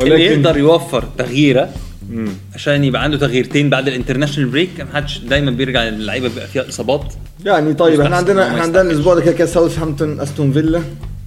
اللي 0.00 0.24
يقدر 0.24 0.58
يوفر 0.58 1.04
تغييرة 1.18 1.70
مم. 2.10 2.28
عشان 2.54 2.84
يبقى 2.84 3.02
عنده 3.02 3.16
تغييرتين 3.18 3.70
بعد 3.70 3.88
ال 3.88 3.92
international 3.92 4.50
break 4.50 4.80
ما 4.80 4.86
حدش 4.94 5.18
دايما 5.18 5.50
بيرجع 5.50 5.88
اللعيبه 5.88 6.28
بيبقى 6.28 6.46
فيها 6.46 6.68
إصابات. 6.68 7.14
يعني 7.44 7.74
طيب 7.74 8.00
إحنا 8.00 8.16
عندنا 8.16 8.48
إحنا 8.48 8.62
عندنا. 8.62 8.82
الأسبوع 8.82 9.14
ده 9.14 9.20
كده 9.20 9.32
كده 9.32 9.46
ساوثهامبتون 9.46 10.20
أستون 10.20 10.52
فيلا. 10.52 10.78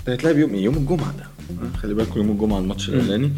ده 0.08 0.14
هيتلعب 0.14 0.38
يوم 0.38 0.54
إيه؟ 0.54 0.64
يوم 0.64 0.78
الجمعة 0.78 1.14
ده. 1.18 1.26
خلي 1.82 1.94
بالكم 1.94 2.20
يوم 2.20 2.32
الجمعة 2.32 2.60
الماتش 2.60 2.90
الأولاني. 2.90 3.32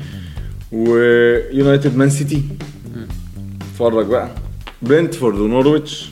ويونايتد 0.71 1.95
مان 1.97 2.09
سيتي. 2.09 2.43
اتفرج 3.61 4.05
بقى. 4.05 4.29
برنتفورد 4.81 5.39
ونورويتش. 5.39 6.09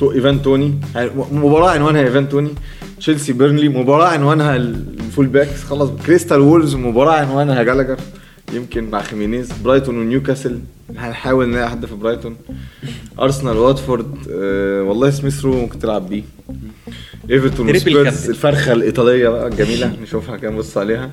تو 0.00 0.12
إيفان 0.12 0.42
توني. 0.42 0.74
مباراة 1.32 1.70
عنوانها 1.70 2.02
إيفان 2.02 2.28
توني. 2.28 2.50
تشيلسي 2.98 3.32
بيرنلي 3.32 3.68
مباراة 3.68 4.08
عنوانها 4.08 4.56
ال 4.56 4.70
full 4.70 5.26
backs. 5.26 5.64
خلص 5.64 5.90
كريستال 6.06 6.40
وولفز 6.40 6.74
مباراة 6.74 7.12
عنوانها 7.12 7.62
جالاجر. 7.62 7.96
يمكن 8.52 8.90
مع 8.90 9.02
خيمينيز. 9.02 9.52
برايتون 9.64 9.98
ونيوكاسل. 9.98 10.58
هنحاول 10.96 11.48
نلاقي 11.48 11.70
حد 11.70 11.86
في 11.86 11.94
برايتون. 11.94 12.36
أرسنال 13.20 13.56
واتفورد 13.56 14.14
آه 14.32 14.82
والله 14.82 15.10
سميث 15.10 15.44
رو 15.44 15.52
ممكن 15.60 15.78
تلعب 15.78 16.08
بيه. 16.08 16.22
إيفرتون 17.30 17.70
وسبيرز. 17.70 18.28
الفرخة 18.30 18.72
الإيطالية 18.72 19.28
بقى 19.28 19.46
الجميلة 19.48 19.96
نشوفها 20.02 20.36
كده 20.36 20.50
نبص 20.50 20.78
عليها. 20.78 21.10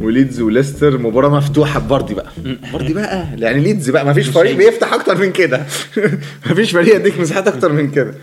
وليدز 0.00 0.40
وليستر 0.40 0.98
مباراة 0.98 1.28
مفتوحة. 1.28 1.80
بفاردي 1.80 2.14
بقى. 2.14 2.30
فاردي 2.72 2.94
بقى 2.94 3.26
يعني 3.38 3.60
ليدز 3.60 3.90
بقى 3.90 4.04
ما 4.04 4.12
فيش 4.12 4.28
فريق 4.28 4.56
بيفتح 4.56 4.92
أكتر 4.92 5.16
من 5.18 5.32
كده. 5.32 5.66
ما 6.46 6.54
فيش 6.54 6.70
فريق 6.70 6.96
يديك 6.96 7.20
مساحات 7.20 7.48
أكتر 7.48 7.72
من 7.72 7.90
كده. 7.90 8.14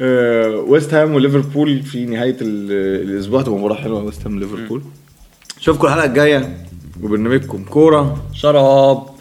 آه، 0.00 0.50
ويست 0.56 0.94
هام 0.94 1.14
وليفربول 1.14 1.82
في 1.82 2.04
نهاية 2.06 2.36
ال- 2.40 3.08
الأسبوع. 3.10 3.42
تبقى 3.42 3.58
مباراة 3.58 3.74
حلوة 3.74 4.02
ويست 4.04 4.26
هام 4.26 4.38
ليفربول 4.40 4.82
اشوفكم 5.60 5.86
الحلقة 5.86 6.04
الجاية. 6.06 6.56
وبرنامجكم 7.02 7.64
كورة. 7.64 8.16
شراب. 8.32 9.17